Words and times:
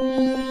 嗯。 0.00 0.43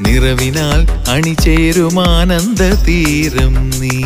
നിറവിനാൽ 0.00 0.80
അണിചേരുമാനന്ദ 1.10 2.62
തീരം 2.86 3.54
നീ. 3.80 3.96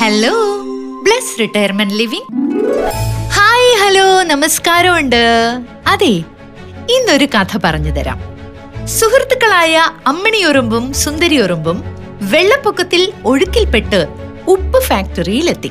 Hello 0.00 0.34
Bless 1.04 1.32
retirement 1.40 1.94
living 1.94 2.28
hi 3.28 3.68
hello 3.82 4.22
നമസ്കാരമുണ്ട്. 4.22 5.22
അതെ 5.86 6.12
ഇന്നൊരു 6.90 7.24
കഥ 7.24 7.58
പറഞ്ഞു 7.64 7.90
തരാം. 7.90 8.18
സുഹൃത്തുക്കളായ 8.86 9.74
അമ്മണിയൊറുമ്പും 10.06 10.92
സുന്ദരിയൊറുമ്പും 10.92 11.78
വെള്ളപ്പൊക്കത്തിൽ 12.20 13.12
ഒഴുക്കിൽപ്പെട്ട് 13.24 14.06
ഉപ്പ് 14.48 14.80
ഫാക്ടറിയിലെത്തി. 14.82 15.70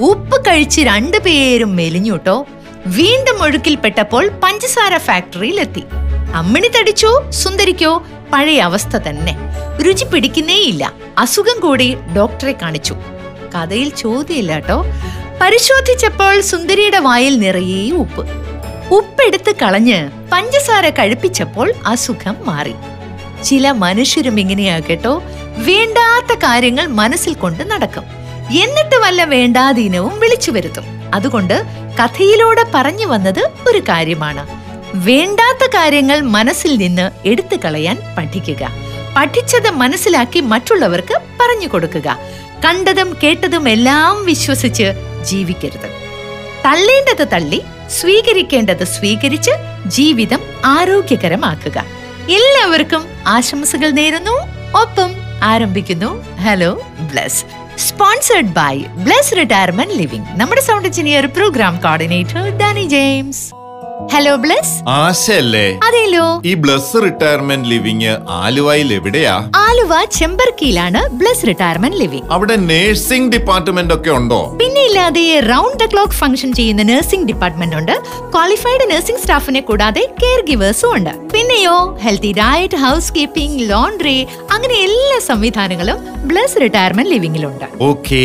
ഉപ്പ് 0.00 0.40
കഴിച്ച് 0.40 0.80
രണ്ടുപേരും 0.80 1.76
മെലിഞ്ഞൂട്ടോ 1.76 2.46
വീണ്ടും 2.86 3.42
ഒഴുക്കിൽപ്പെട്ടപ്പോൾ 3.42 4.28
പഞ്ചസാര 4.42 4.96
ഫാക്ടറിയിലെത്തി. 4.96 5.84
അമ്മിണി 6.34 6.68
തടിച്ചോ 6.68 7.30
സുന്ദരിക്കോ 7.30 8.02
പഴയ 8.32 8.60
അവസ്ഥ 8.60 8.96
തന്നെ. 8.96 9.34
രുചി 9.82 10.04
പിടിക്കുന്നേയില്ല. 10.04 10.92
അസുഖം 11.18 11.60
കൂടി 11.60 11.96
ഡോക്ടറെ 12.16 12.52
കാണിച്ചു. 12.52 12.94
കഥയിൽ 13.54 13.88
ചോദ്യമില്ല 13.88 14.52
കേട്ടോ 14.52 14.78
പരിശോധിച്ചപ്പോൾ 15.42 16.40
സുന്ദരിയുടെ 16.40 16.98
വായിൽ 16.98 17.38
നിറയെ 17.38 17.90
ഉപ്പ്. 18.04 18.24
ഉപ്പെടുത്ത് 18.90 19.54
കളഞ്ഞ് 19.62 20.10
പഞ്ചസാര 20.32 20.88
കഴിപ്പിച്ചപ്പോൾ 20.88 21.72
അസുഖം 21.86 22.36
മാറി. 22.44 22.74
ചില 23.44 23.70
മനുഷ്യരും 23.70 24.40
ഇങ്ങനെയാ 24.40 24.78
കേട്ടോ. 24.78 25.22
വേണ്ടാത്ത 25.56 26.38
കാര്യങ്ങൾ 26.38 26.86
മനസ്സിൽ 26.86 27.34
കൊണ്ട് 27.34 27.70
നടക്കും. 27.70 28.04
എന്നിട്ട് 28.50 28.96
വല്ല 28.96 29.24
വേണ്ടാതീനവും 29.24 30.20
വിളിച്ചു 30.20 30.50
വരുത്തും. 30.50 31.14
അതുകൊണ്ട് 31.14 31.64
കഥയിലൂടെ 32.00 32.64
പറഞ്ഞു 32.74 33.06
വന്നത് 33.06 33.50
ഒരു 33.68 33.78
കാര്യമാണ്. 33.78 34.46
വേണ്ടാത്ത 34.94 35.66
കാര്യങ്ങൾ 35.66 36.20
മനസ്സിൽ 36.20 36.76
നിന്ന് 36.76 37.10
എടുത്തു 37.28 37.56
കളയാൻ 37.56 37.98
പഠിക്കുക. 38.18 38.68
പഠിച്ചത് 39.16 39.70
മനസ്സിലാക്കി 39.70 40.40
മറ്റുള്ളവർക്ക് 40.40 41.14
പറഞ്ഞു 41.14 41.66
കൊടുക്കുക. 41.66 42.18
കണ്ടതും 42.64 43.16
കേട്ടതും 43.22 43.68
എല്ലാം 43.68 44.24
വിശ്വസിച്ച് 44.24 44.92
ജീവിക്കരുത്. 45.22 45.90
തള്ളേണ്ടത് 46.66 47.28
തള്ളി 47.32 47.62
സ്വീകരിക്കേണ്ടത് 47.90 48.84
സ്വീകരിച്ച് 48.84 49.50
ജീവിതം 49.86 50.40
ആരോഗ്യകരമാക്കുക. 50.64 51.78
എല്ലാവർക്കും 52.28 53.02
ആശംസകൾ 53.26 53.90
നേരുന്നു. 53.90 54.36
ഒപ്പം 54.80 55.10
ആരംഭിക്കുന്നു 55.42 56.10
hello 56.40 56.80
Bless 57.00 57.44
sponsored 57.76 58.52
by 58.52 58.78
Bless 58.78 59.36
retirement 59.36 59.94
living 59.94 60.40
നമ്മുടെ 60.40 60.60
sound 60.60 60.88
engineer 60.88 61.26
programme 61.26 61.76
coordinator 61.80 62.58
Danny 62.58 62.84
James 62.86 63.59
hello 64.12 64.32
Bless 64.44 64.72
ആശല്ലേ 65.00 65.66
അതെല്ലോ. 65.86 66.24
ഈ 66.50 66.52
ബ്ലസ് 66.62 67.00
റിട്ടയർമെന്റ് 67.04 67.68
ലിവിങ് 67.72 68.12
ആലുവയിൽ 68.38 68.88
എവിടെയാ? 68.96 69.34
ആലുവ 69.64 69.92
ചെമ്പർക്കിയിലാണ് 70.18 71.00
ബ്ലസ് 71.20 71.46
റിട്ടയർമെന്റ് 71.50 71.98
ലിവിങ് 72.02 72.26
അവിടെ 72.36 72.56
നേഴ്സിംഗ് 72.70 73.30
ഡിപ്പാർട്ട്മെന്റ് 73.34 73.94
ഒക്കെ 73.96 74.10
ഉണ്ടോ? 74.18 74.40
പിന്നെ 74.60 74.82
ഇല്ലാതെ 74.88 75.24
റൗണ്ട് 75.50 75.78
ദ 75.82 75.86
ക്ലോക്ക് 75.92 76.18
ഫംഗ്ഷൻ 76.22 76.50
ചെയ്യുന്ന 76.58 76.84
നഴ്സിംഗ് 76.90 77.28
ഡിപ്പാർട്ട്മെന്റ് 77.30 77.76
ഉണ്ട്. 77.80 77.94
ക്വാളിഫൈഡ് 78.34 78.88
നഴ്സിംഗ് 78.92 79.22
സ്റ്റാഫിനെ 79.24 79.62
കൂടാതെ 79.70 80.02
കെയർ 80.22 80.42
ഗിവേഴ്സും 80.50 80.90
ഉണ്ട്. 80.96 81.12
പിന്നെയോ 81.34 81.76
healthy 82.04 82.32
diet 82.40 82.80
house 82.84 83.12
keeping 83.18 83.70
laundry 83.70 84.18
അങ്ങനെ 84.56 84.76
എല്ലാ 84.88 85.20
സംവിധാനങ്ങളും 85.30 86.00
ബ്ലസ് 86.30 86.58
റിട്ടയർമെന്റ് 86.64 87.12
ലിവിംഗിലുണ്ട് 87.14 87.66
ഓക്കേ 87.90 88.24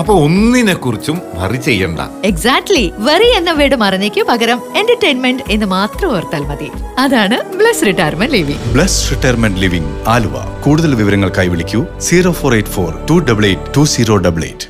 അപ്പൊ 0.00 0.12
ഒന്നിനെ 0.26 0.76
കുറിച്ചും 0.84 1.16
വറി 1.38 1.60
ചെയ്യണ്ട. 1.68 2.00
എക്സാക്ട്ലി 2.32 2.84
വെറി 3.08 3.30
എന്ന 3.38 3.50
വീട് 3.62 3.76
മറന്നേക്ക് 3.84 4.22
പകരം. 4.32 4.58
എന്റർടൈൻമെന്റ് 5.04 5.44
എന്ന് 5.54 5.66
മാത്രം 5.72 6.08
ഓർത്താൽ 6.16 6.42
മതി. 6.42 6.68
അതാണ് 6.98 7.36
Bless 7.58 7.82
retirement 7.86 8.34
living 8.34 8.62
Bless 8.74 9.00
retirement 9.10 9.60
living 9.60 9.90
Aluva. 10.08 10.36
കൂടുതൽ 10.64 10.90
വിവരങ്ങൾക്കായി 11.00 11.48
വിളിക്കൂ 11.48 11.80
zero 12.06 12.30
four 12.32 12.52
eight 12.54 12.72
four 12.76 12.90
two 13.10 13.16
double 13.28 13.44
eight 13.50 13.74
two 13.76 13.82
zero 13.94 14.16
double 14.26 14.44
eight. 14.48 14.66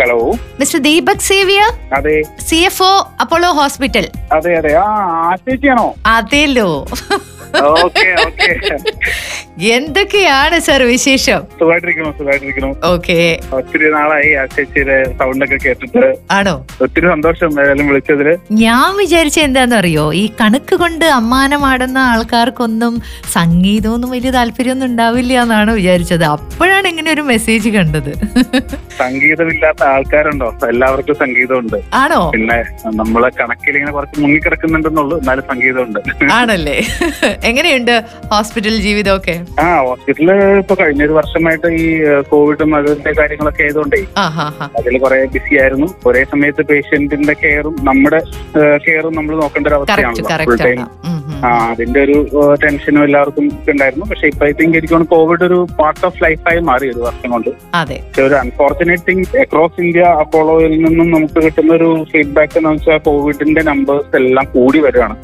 Hello. 0.00 0.18
Mister 0.60 0.80
Deepak 0.88 1.24
Xavier 1.30 1.70
അതെ. 1.98 2.16
C 2.48 2.58
F 2.68 2.82
O 2.82 2.92
Apollo 3.22 3.50
hospital 3.60 4.06
അതെ 4.32 4.52
അതെ. 4.60 4.74
ആ 4.84 4.86
ആശേച്ചിയാണോ 5.30 5.88
അതെല്ലോ 6.16 6.70
ഓക്കെ 7.78 8.08
ഓക്കെ. 8.24 8.48
എന്തൊക്കെയാണ് 9.68 10.58
സർ 10.60 10.82
വിശേഷം? 10.82 11.40
സുഖമായിട്ടിരിക്കണോ 11.58 12.10
സുഖമായിട്ടിരിക്കണോ 12.18 12.76
ഓക്കെ. 12.84 13.16
ഒത്തിരി 13.52 13.90
നാളായി 13.90 14.34
ആശേച്ചിയുടെ 14.34 15.14
സൗണ്ട് 15.18 15.44
ഒക്കെ 15.44 15.56
കേട്ടിട്ട്. 15.56 16.14
ആണോ? 16.30 16.66
ഒത്തിരി 16.80 17.06
സന്തോഷം 17.06 17.50
ഏതായാലും 17.60 17.88
വിളിച്ചതിൽ. 17.88 18.28
ഞാൻ 18.50 18.96
വിചാരിച്ച 18.96 19.40
എന്താണെന്നറിയോ 19.40 20.12
ഈ 20.12 20.30
കണക്ക് 20.40 20.74
കൊണ്ട് 20.74 21.04
അമ്മാനമാടുന്ന 21.04 21.98
ആൾക്കാർക്കൊന്നും 21.98 23.02
സംഗീതമൊന്നും 23.32 24.10
വലിയ 24.10 24.30
താല്പര്യമൊന്നും 24.30 24.86
ഉണ്ടാവില്ല 24.86 25.42
എന്നാണ് 25.42 25.70
വിചാരിച്ചത്. 25.70 26.24
അപ്പോഴാണ് 26.24 26.88
ഇങ്ങനെ 26.88 27.12
ഒരു 27.12 27.20
മെസ്സേജ് 27.20 27.68
കണ്ടത്. 27.68 28.12
സംഗീതമില്ലാത്ത 28.98 29.82
ആൾക്കാരുണ്ടോ? 29.82 30.52
എല്ലാവർക്കും 30.68 31.14
സംഗീതമുണ്ട്. 31.14 31.76
ആണോ? 31.94 32.30
പിന്നെ 32.30 32.58
നമ്മളെ 32.94 33.28
കണക്കിൽ 33.40 33.74
ഇങ്ങനെ 33.76 33.92
കുറച്ച് 33.92 34.20
മുങ്ങിക്കിടക്കുന്നുണ്ടെന്നുള്ളൂ. 34.20 35.18
എന്നാലും 35.18 35.44
സംഗീതമുണ്ട്. 35.52 36.00
ആണല്ലേ? 36.32 36.78
എങ്ങനെയുണ്ട് 37.44 38.04
ഹോസ്പിറ്റൽ 38.26 38.80
ജീവിതമൊക്കെ? 38.80 39.36
ആ 39.58 39.80
ഹോസ്പിറ്റലിൽ 39.80 40.30
ഇപ്പൊ 40.32 40.74
കഴിഞ്ഞ 40.74 41.04
ഒരു 41.04 41.12
വർഷമായിട്ട് 41.12 41.66
ഈ 41.66 41.86
കോവിഡും 42.28 42.74
അതിന്റെ 42.74 43.12
കാര്യങ്ങളൊക്കെ 43.20 43.62
ആയതുകൊണ്ടേ 43.62 44.06
അതിൽ 44.78 44.98
കുറെ 44.98 45.24
ബിസി 45.24 45.54
ആയിരുന്നു. 45.62 45.94
ഒരേ 46.06 46.24
സമയത്ത് 46.24 46.62
പേഷ്യന്റിന്റെ 46.62 47.32
കെയറും 47.32 47.76
നമ്മുടെ 47.82 48.20
കെയറും 48.86 49.14
നമ്മൾ 49.16 49.34
നോക്കേണ്ട 49.40 49.66
ഒരു 49.66 49.74
അവസ്ഥയാണ് 49.74 50.06
അവസ്ഥയാണല്ലോ. 50.06 50.44
Full 50.44 50.56
time. 50.64 50.86
ആ 51.46 51.50
അതിന്റെ 51.70 52.00
ഒരു 52.00 52.16
ടെൻഷനും 52.62 53.04
എല്ലാവർക്കും 53.04 53.44
ഉണ്ടായിരുന്നു. 53.68 54.06
പക്ഷെ 54.06 54.26
ഇപ്പൊ 54.26 54.46
ഐ 54.46 54.52
തിങ്ക് 54.52 54.78
എനിക്ക് 54.78 55.06
കോവിഡ് 55.14 55.44
ഒരു 55.44 55.66
പാർട്ട് 55.78 56.06
ഓഫ് 56.06 56.24
ലൈഫായി 56.24 56.60
മാറി 56.60 56.90
ഒരു 56.90 56.98
വർഷം 56.98 57.30
കൊണ്ട്. 57.30 57.50
പക്ഷെ 58.08 58.22
ഒരു 58.22 58.34
അൺഫോർച്ചുനേറ്റ് 58.34 59.02
തിങ് 59.08 59.24
അക്രോസ് 59.40 59.80
ഇന്ത്യ 59.80 60.00
അപ്പോളോയിൽ 60.00 60.84
നിന്നും 60.84 61.10
നമുക്ക് 61.10 61.42
കിട്ടുന്ന 61.46 61.72
ഒരു 61.74 62.04
ഫീഡ്ബാക്ക് 62.12 62.58
എന്ന് 62.58 62.70
വെച്ചാൽ 62.70 62.98
കോവിഡിന്റെ 62.98 63.62
നമ്പേഴ്സ് 63.62 64.16
എല്ലാം 64.16 64.48
കൂടി 64.54 64.78
വരികയാണ്. 64.78 65.16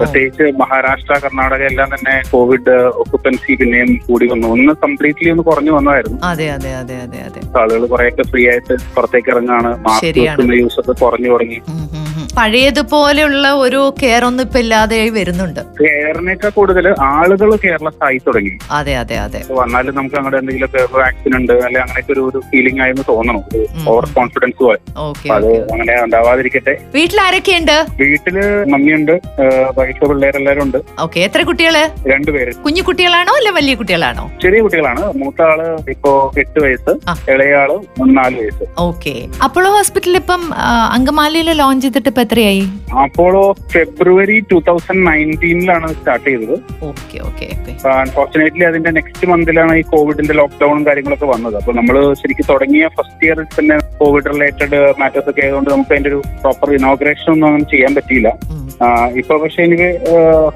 പ്രത്യേകിച്ച് 0.00 0.42
മഹാരാഷ്ട്ര 0.42 1.18
കർണാടക 1.24 1.62
എല്ലാം 1.62 1.88
തന്നെ 1.94 2.22
കോവിഡ് 2.30 2.76
ഒക്കുപ്പൻസി 3.02 3.52
പിന്നെയും 3.70 3.90
കൂടി 4.06 4.26
വന്നു. 4.26 4.46
ഒന്ന് 4.48 4.72
കംപ്ലീറ്റ്ലി 4.82 5.28
ഒന്ന് 5.30 5.42
കുറഞ്ഞു 5.42 5.72
വന്നായിരുന്നു 5.72 6.18
അതെ 6.22 6.46
അതെ 6.50 6.70
അതെ 6.74 6.96
അതെ 7.04 7.18
അതെ. 7.20 7.40
ആളുകൾ 7.60 7.82
കുറെയൊക്കെ 7.86 8.24
ഫ്രീ 8.30 8.42
ആയിട്ട് 8.48 8.74
പുറത്തേക്ക് 8.94 9.30
ഇറങ്ങാണ് 9.30 9.70
മാസ്ക് 9.86 10.20
യൂസ് 10.58 10.78
ഒക്കെ 10.82 10.94
കുറഞ്ഞു 11.02 11.28
തുടങ്ങി. 11.30 11.58
പഴയതുപോലെയുള്ള 12.36 13.46
ഒരു 13.64 13.80
കെയർ 14.02 14.22
ഒന്നും 14.24 14.44
ഇപ്പൊ 14.44 14.58
ഇല്ലാതെയായി 14.58 15.10
വരുന്നുണ്ട്. 15.18 15.60
കെയറിനേക്കാൾ 15.80 16.50
കൂടുതൽ 16.58 16.86
ആളുകൾ 17.12 17.50
കെയർലെസ് 17.64 18.02
ആയി 18.08 18.18
തുടങ്ങി. 18.26 18.52
അതെ 18.78 18.94
അതെ 19.02 19.16
അതെ. 19.26 19.40
വന്നാലും 19.60 19.94
നമുക്ക് 19.94 20.16
അങ്ങോട്ട് 20.16 20.38
എന്തെങ്കിലും 20.42 20.70
വാക്സിൻ 20.98 21.32
ഉണ്ട് 21.38 21.52
അല്ലെങ്കിൽ 21.52 21.82
അങ്ങനെയൊക്കെ 21.84 22.12
ഒരു 22.12 22.24
ഒരു 22.28 22.40
ഫീലിംഗ് 22.50 22.80
ആയെന്ന് 22.82 23.04
തോന്നണം. 23.08 23.42
ഓവർ 23.92 24.06
കോൺഫിഡൻസ് 24.18 24.58
പോലെ. 24.64 24.78
അത് 25.36 25.48
അങ്ങനെ 25.72 25.94
ഉണ്ടാവാതിരിക്കട്ടെ. 26.04 26.74
വീട്ടിൽ 26.94 27.18
ആരൊക്കെയുണ്ട് 27.26 27.76
വീട്ടിൽ 28.02 28.36
മമ്മിയുണ്ട് 28.72 29.14
വൈഫ് 29.78 30.04
പിള്ളേരെല്ലാരും 30.10 30.62
ഉണ്ട്. 30.66 30.78
ഓക്കെ 31.06 31.18
എത്ര 31.20 31.42
കുട്ടികൾ? 31.50 31.76
രണ്ടുപേര് 32.12 32.52
കുഞ്ഞു 32.66 32.82
കുട്ടികളാണോ 32.88 33.32
അല്ല 33.40 33.50
വലിയ 33.58 33.74
കുട്ടികളാണോ? 33.80 34.24
ചെറിയ 34.42 34.60
കുട്ടികളാണ്. 34.64 35.04
മൂത്ത 35.22 35.42
ആൾ 35.50 35.60
ഇപ്പോ 35.94 36.12
എട്ട് 36.44 36.58
വയസ്സ്. 36.64 36.94
ഇളയ 37.32 37.52
ആൾ 37.62 37.72
നാല് 38.18 38.36
വയസ്സ്. 38.42 38.64
ഓക്കെ. 38.88 39.14
അപ്പോളോ 39.44 39.70
ഹോസ്പിറ്റലിൽ 39.76 40.18
ഇപ്പം 40.22 40.42
അങ്കമാലിയിൽ 40.96 41.50
ലോഞ്ച് 41.62 41.84
ചെയ്തിട്ട് 41.84 42.10
എത്രയായി? 42.28 42.64
അപ്പോളോ 43.02 43.56
ഫെബ്രുവരി 43.72 44.40
ടൂ 44.50 44.60
തൗസൻഡ് 44.60 45.06
നയന്റീനിലാണ് 45.06 45.88
സ്റ്റാർട്ട് 45.94 46.26
ചെയ്തത്. 46.26 46.54
Okay 46.82 47.18
okay 47.28 47.46
okay. 47.54 47.88
അൺഫോർച്ചുനേറ്റ്ലി 47.88 48.64
അതിന്റെ 48.64 48.90
നെക്സ്റ്റ് 48.90 49.28
മന്തിലാണ് 49.28 49.74
ഈ 49.76 49.82
കോവിഡിന്റെ 49.82 50.34
ലോക്ക്ഡൌണും 50.34 50.86
കാര്യങ്ങളൊക്കെ 50.86 51.26
വന്നത്. 51.26 51.56
അപ്പൊ 51.56 51.72
നമ്മൾ 51.72 52.14
ശരിക്കും 52.14 52.46
തുടങ്ങിയ 52.48 52.88
ഫസ്റ്റ് 52.88 53.26
ഇയറിൽ 53.26 53.46
തന്നെ 53.58 53.78
കോവിഡ് 54.00 54.30
റിലേറ്റഡ് 54.34 54.94
മാറ്റേഴ്സ് 55.00 55.30
ഒക്കെ 55.30 55.42
ആയതുകൊണ്ട് 55.44 55.70
നമുക്ക് 55.70 55.92
അതിന്റെ 55.92 56.10
ഒരു 56.10 56.22
പ്രോപ്പർ 56.42 56.74
ഇനോഗ്രേഷൻ 56.74 57.32
ഒന്നും 57.32 57.46
അങ്ങനെ 57.46 57.70
ചെയ്യാൻ 57.70 57.94
പറ്റിയില്ല. 57.94 58.28
ഇപ്പൊ 59.20 59.34
പക്ഷെ 59.42 59.60
എനിക്ക് 59.66 59.88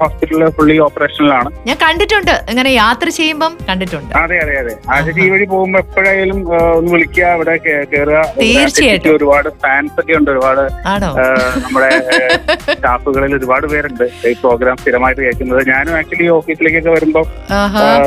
ഹോസ്പിറ്റലിൽ 0.01 0.43
ഫുള്ളി 0.57 0.75
ഓപ്പറേഷനിലാണ് 0.85 1.49
ഞാൻ 1.67 1.77
കണ്ടിട്ടുണ്ട്. 1.85 2.35
ഇങ്ങനെ 2.51 2.69
യാത്ര 2.81 3.07
ചെയ്യുമ്പം 3.17 3.53
കണ്ടിട്ടുണ്ട്. 3.69 4.13
അതെ 4.21 4.37
അതെ 4.43 4.53
അതെ. 4.61 4.73
ആദ്യത്തെ 4.95 5.21
ഈ 5.25 5.29
വഴി 5.33 5.45
പോകുമ്പോ 5.53 5.79
എപ്പോഴായാലും 5.83 6.39
ഒന്ന് 6.77 6.91
വിളിക്കുക 6.93 7.33
ഇവിടെ 7.37 7.55
കയറുക 7.65 7.89
കേറുക. 7.93 8.19
തീർച്ചയായിട്ടും. 8.39 9.15
ഒരുപാട് 9.17 9.49
ഫാൻസ് 9.63 9.95
ഒക്കെ 10.01 10.13
ഉണ്ട് 10.19 10.29
ഒരുപാട് 10.33 10.63
നമ്മുടെ 11.63 11.89
സ്റ്റാഫുകളിൽ 12.75 13.35
ഒരുപാട് 13.39 13.67
പേരുണ്ട്. 13.73 14.05
ഈ 14.29 14.33
പ്രോഗ്രാം 14.43 14.77
സ്ഥിരമായിട്ട് 14.83 15.21
കേൾക്കുന്നത്. 15.25 15.61
ഞാനും 15.71 15.93
ആക്ച്വലി 15.99 16.29
ഓഫീസിലേക്കൊക്കെ 16.37 16.91
വരുമ്പോൾ 16.97 17.25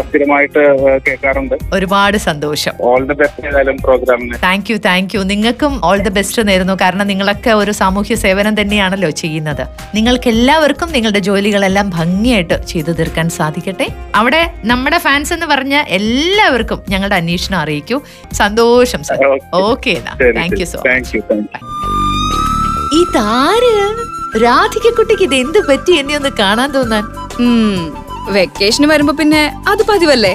സ്ഥിരമായിട്ട് 0.08 0.64
കേൾക്കാറുണ്ട്. 1.08 1.56
ഒരുപാട് 1.78 2.18
സന്തോഷം. 2.28 2.74
ഓൾ 2.90 3.04
ദി 3.10 3.16
ബെസ്റ്റ് 3.22 3.46
ഏതായാലും 3.50 3.78
പ്രോഗ്രാമിന് 3.86 4.40
താങ്ക് 4.48 4.70
യു 4.72 4.78
താങ്ക് 4.88 5.14
യു 5.16 5.22
നിങ്ങൾക്കും 5.34 5.72
ഓൾ 5.90 6.00
ദി 6.08 6.14
ബെസ്റ്റ് 6.18 6.48
നേരുന്നു. 6.50 6.76
കാരണം 6.84 7.06
നിങ്ങളൊക്കെ 7.12 7.52
ഒരു 7.62 7.74
സാമൂഹ്യ 7.82 8.16
സേവനം 8.24 8.54
തന്നെയാണല്ലോ 8.62 9.10
ചെയ്യുന്നത്. 9.22 9.64
നിങ്ങൾക്ക് 10.06 10.30
എല്ലാവർക്കും 10.34 10.88
നിങ്ങളുടെ 10.94 11.20
ജോലികളെല്ലാം 11.26 11.86
ഭംഗിയായിട്ട് 11.94 12.56
ചെയ്തു 12.70 12.90
തീർക്കാൻ 12.98 13.26
സാധിക്കട്ടെ. 13.36 13.86
അവിടെ 14.18 14.42
നമ്മുടെ 14.70 14.98
ഫാൻസ് 15.06 15.32
എന്ന് 15.36 15.46
പറഞ്ഞ 15.52 15.74
എല്ലാവർക്കും 15.96 16.78
ഞങ്ങളുടെ 16.92 17.16
അന്വേഷണം 17.20 17.58
അറിയിക്കൂ. 17.58 17.96
സന്തോഷം 18.32 19.02
sir. 19.08 19.16
Okay 19.54 19.94
thank 20.36 20.60
you 20.60 20.66
so 20.72 20.78
thank 20.86 21.10
you 21.14 21.20
thank 21.30 21.48
Radhika 21.54 21.64
ഇതാര്? 23.00 23.74
രാധികക്കുട്ടിക്ക് 24.44 25.24
ഇത് 25.28 25.36
എന്ത് 25.44 25.60
പറ്റി? 25.70 25.92
എന്നെ 26.02 26.14
ഒന്ന് 26.16 26.32
കാണാൻ 26.42 26.70
തോന്നാൻ. 26.78 27.04
വെക്കേഷന് 28.36 28.86
വരുമ്പോ 28.92 29.14
പിന്നെ 29.22 29.42
അത് 29.72 29.82
പതിവല്ലേ? 29.90 30.34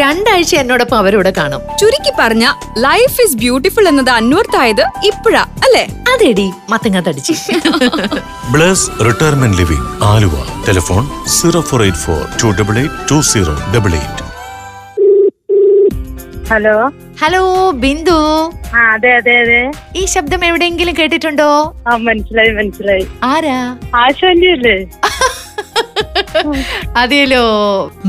രണ്ടാഴ്ച 0.00 0.52
എന്നോടൊപ്പം 0.54 0.98
അവരോട് 0.98 1.28
കാണും. 1.28 1.62
ചുരുക്കി 1.80 2.12
പറഞ്ഞ 2.18 2.44
ലൈഫ് 2.78 3.16
ഇസ് 3.24 3.36
ബ്യൂട്ടിഫുൾ 3.36 3.88
എന്നത് 3.88 4.10
അന്വർത്ഥായത് 4.10 4.82
ഇപ്പോഴാ 5.06 5.42
അല്ലേ? 5.66 5.82
അതെടി 6.12 6.46
മത്തങ്ങ 6.70 7.00
തടിച്ച്. 7.00 7.34
Bless 8.52 8.86
retirement 9.06 9.58
living 9.58 9.86
Aluva. 10.04 10.34
Telephone 10.68 11.04
zero 11.36 11.60
four 11.60 11.82
eight 11.82 11.98
four 11.98 12.20
two 12.42 12.50
double 12.60 12.78
eight 12.78 12.98
two 13.10 13.20
zero 13.32 13.54
double 13.76 13.94
eight. 14.00 14.18
Hello? 16.52 16.76
Hello 17.22 17.42
Bindu. 17.82 18.18
ആ 18.76 18.82
അതെ 18.94 19.10
അതെ 19.16 19.34
അതെ. 19.42 19.60
ഈ 19.96 20.04
ശബ്ദം 20.06 20.44
എവിടെയെങ്കിലും 20.44 20.94
കേട്ടിട്ടുണ്ടോ? 20.98 21.50
ആ 21.88 21.96
മനസ്സിലായി 22.08 22.52
മനസ്സിലായി. 22.60 23.04
ആരാ? 23.24 23.58
ആശാന്റെ 23.96 24.50
അല്ലേ 24.56 24.76
അതെയല്ലോ 26.96 27.42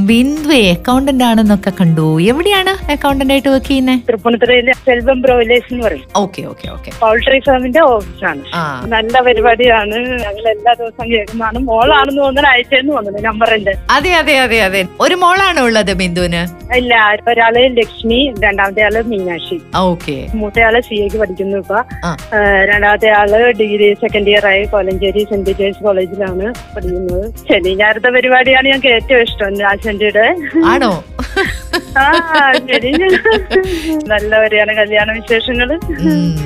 ബിന്ദു 0.09 0.53
അക്കൗണ്ടന്റ് 0.53 1.23
ആണെന്നൊക്കെ 1.23 1.71
കണ്ടു. 1.81 2.05
എവിടെയാണ് 2.21 2.73
അക്കൗണ്ടന്റ് 2.91 3.33
ആയിട്ട് 3.33 3.49
വർക്ക് 3.49 3.65
ചെയ്യുന്നത് 3.65 3.99
തൃപ്പൂണിത്തുറയിലെ 4.09 4.73
സെൽവം 4.85 5.21
ബ്രോയിലേഴ്സ് 5.21 5.73
എന്ന് 5.73 5.85
പറയും. 5.85 6.05
Okay 6.15 6.41
okay 6.51 6.67
okay. 6.69 6.91
പൗൾട്രി 7.01 7.39
ഫാമിന്റെ 7.39 7.81
ഓഫീസാണ്. 7.81 8.41
ആണ് 8.55 8.91
നല്ല 8.91 9.21
പരിപാടിയാണ്. 9.21 9.97
ഞങ്ങൾ 10.23 10.45
എല്ലാ 10.55 10.73
ദിവസവും 10.79 11.11
കേൾക്കുന്നതാണ്. 11.11 11.59
മോളാണെന്ന് 11.59 12.21
തോന്നുന്നു 12.21 12.49
അയച്ചെന്ന് 12.49 12.93
തോന്നുന്നു 12.93 13.19
നമ്പറിന്റെ. 13.19 13.73
അതെ 13.89 14.13
അതെ 14.13 14.37
അതെ 14.37 14.59
അതെ. 14.61 14.83
ഒരു 15.01 15.15
മോളാണോ 15.15 15.63
ഉള്ളത് 15.65 15.93
ബിന്ദുവിന്? 15.93 16.43
ഇല്ല 16.75 16.93
ഒരാൾ 17.27 17.55
ലക്ഷ്മി 17.79 18.33
രണ്ടാമത്തെ 18.43 18.83
ആൾ 18.83 19.03
മീനാക്ഷി. 19.05 19.57
ഓക്കെ. 19.75 20.27
മൂത്തയാൾ 20.35 20.79
സി 20.79 20.95
എക്ക് 20.95 21.17
പഠിക്കുന്നു 21.17 21.57
ഇപ്പൊ. 21.57 21.79
രണ്ടാമത്തെ 22.71 23.09
ആൾ 23.09 23.31
ഡിഗ്രി 23.59 23.93
സെക്കൻഡ് 23.93 24.29
ഇയർ 24.29 24.45
ആയി 24.47 24.63
കോലഞ്ചേരി 24.63 25.23
സെന്റ് 25.23 25.45
പീറ്റേഴ്സ് 25.45 25.83
കോളേജിലാണ് 25.83 26.53
പഠിക്കുന്നത്. 26.75 27.33
ശനി 27.49 27.73
ഞായറത്തെ 27.81 28.09
പരിപാടിയാണ് 28.23 28.67
ഞങ്ങൾക്ക് 28.67 28.91
ഏറ്റവും 28.97 29.21
ഇഷ്ടം 29.27 29.55
ആശാന്റിയുടെ 29.69 30.25
ആണോ? 30.73 30.91
ആ 32.01 32.05
ശരി 32.69 32.91
നല്ല 34.11 34.31
വരെയാണ് 34.43 34.73
കല്യാണ 34.79 35.07
വിശേഷങ്ങൾ 35.17 35.69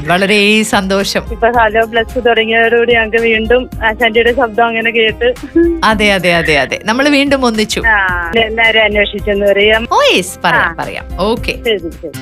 വളരെ 0.09 0.39
സന്തോഷം. 0.71 1.23
ഇപ്പൊ 1.35 1.47
ഹലോ 1.57 1.83
പ്ലസ് 1.91 2.23
തുടങ്ങിയതോടുകൂടി 2.27 2.93
ഞങ്ങൾക്ക് 2.97 3.21
വീണ്ടും 3.27 3.61
ആശാന്റിയുടെ 3.89 4.33
ശബ്ദം 4.39 4.65
അങ്ങനെ 4.69 4.91
കേട്ട്. 4.97 5.29
അതെ 5.91 6.07
അതെ 6.17 6.33
അതെ 6.39 6.55
അതെ. 6.63 6.79
നമ്മൾ 6.89 7.07
വീണ്ടും 7.17 7.45
ഒന്നിച്ചു. 7.49 7.83
എല്ലാരും 8.47 8.81
അന്വേഷിച്ചെന്ന് 8.87 9.47
പറയാം. 9.51 9.85
ഓ 9.91 10.01
യെസ് 10.15 10.35
പറയാം. 10.47 10.75
പറയാം. 10.81 11.05
ഓക്കെ 11.29 11.55
ശരി 11.67 11.91
ശരി. 12.01 12.13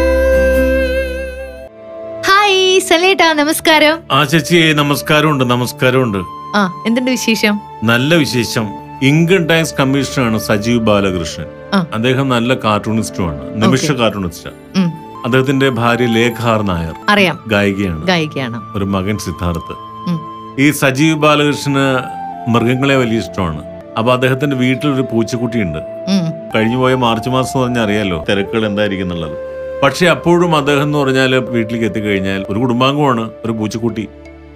ഹായ് 2.28 2.80
സലേട്ടാ 2.80 3.34
നമസ്കാരം. 3.34 4.00
ആ 4.12 4.24
ചേച്ചിയെ 4.24 4.74
നമസ്കാരമുണ്ട് 4.74 5.44
നമസ്കാരമുണ്ട്. 5.44 6.18
ആ 6.56 6.84
എന്തുണ്ട് 6.88 7.12
വിശേഷം? 7.12 7.60
നല്ല 7.84 8.16
വിശേഷം. 8.16 8.84
ഇൻകം 9.02 9.48
ടാക്സ് 9.48 9.74
കമ്മീഷണറാണ് 9.80 10.40
സജീവ് 10.40 10.80
ബാലകൃഷ്ണൻ. 10.80 11.63
അദ്ദേഹം 11.74 12.30
നല്ല 12.30 12.54
കാർട്ടൂണിസ്റ്റുമാണ് 12.54 13.64
നിമിഷ 13.64 13.92
കാർട്ടൂണിസ്റ്റാണ് 13.92 14.92
അദ്ദേഹത്തിന്റെ 15.24 15.70
ഭാര്യ 15.70 16.06
ലേഖാർ 16.06 16.62
നായർ 16.62 16.94
അറിയാം. 17.10 17.40
ഗായികയാണ്. 17.48 18.06
ഗായികയാണ്. 18.06 18.62
ഒരു 18.76 18.86
മകൻ 18.86 19.18
സിദ്ധാർത്ഥ്. 19.18 19.76
ഈ 20.62 20.72
സജീവ് 20.72 21.18
ബാലകൃഷ്ണന് 21.18 22.00
മൃഗങ്ങളെ 22.50 22.96
വലിയ 22.96 23.20
ഇഷ്ടമാണ്. 23.20 23.64
അപ്പൊ 23.98 24.14
അദ്ദേഹത്തിന്റെ 24.14 24.56
വീട്ടിൽ 24.56 24.90
ഒരു 24.90 25.02
പൂച്ചക്കുട്ടിയുണ്ട്. 25.02 25.80
കഴിഞ്ഞു 26.56 26.78
പോയ 26.78 26.96
മാർച്ച് 26.96 27.30
മാസം 27.30 27.50
എന്ന് 27.50 27.64
പറഞ്ഞാൽ 27.64 27.84
അറിയാലോ 27.84 28.26
തിരക്കുകൾ 28.30 28.66
എന്തായിരിക്കും 28.66 29.06
എന്നുള്ളത്. 29.06 29.38
പക്ഷെ 29.84 30.06
അപ്പോഴും 30.08 30.56
അദ്ദേഹം 30.56 30.84
എന്ന് 30.84 30.98
പറഞ്ഞാൽ 30.98 31.36
വീട്ടിലേക്ക് 31.36 31.86
എത്തിക്കഴിഞ്ഞാൽ 31.86 32.46
ഒരു 32.50 32.60
കുടുംബാംഗമാണ് 32.60 33.30
ഒരു 33.46 33.52
പൂച്ചക്കുട്ടി. 33.52 34.08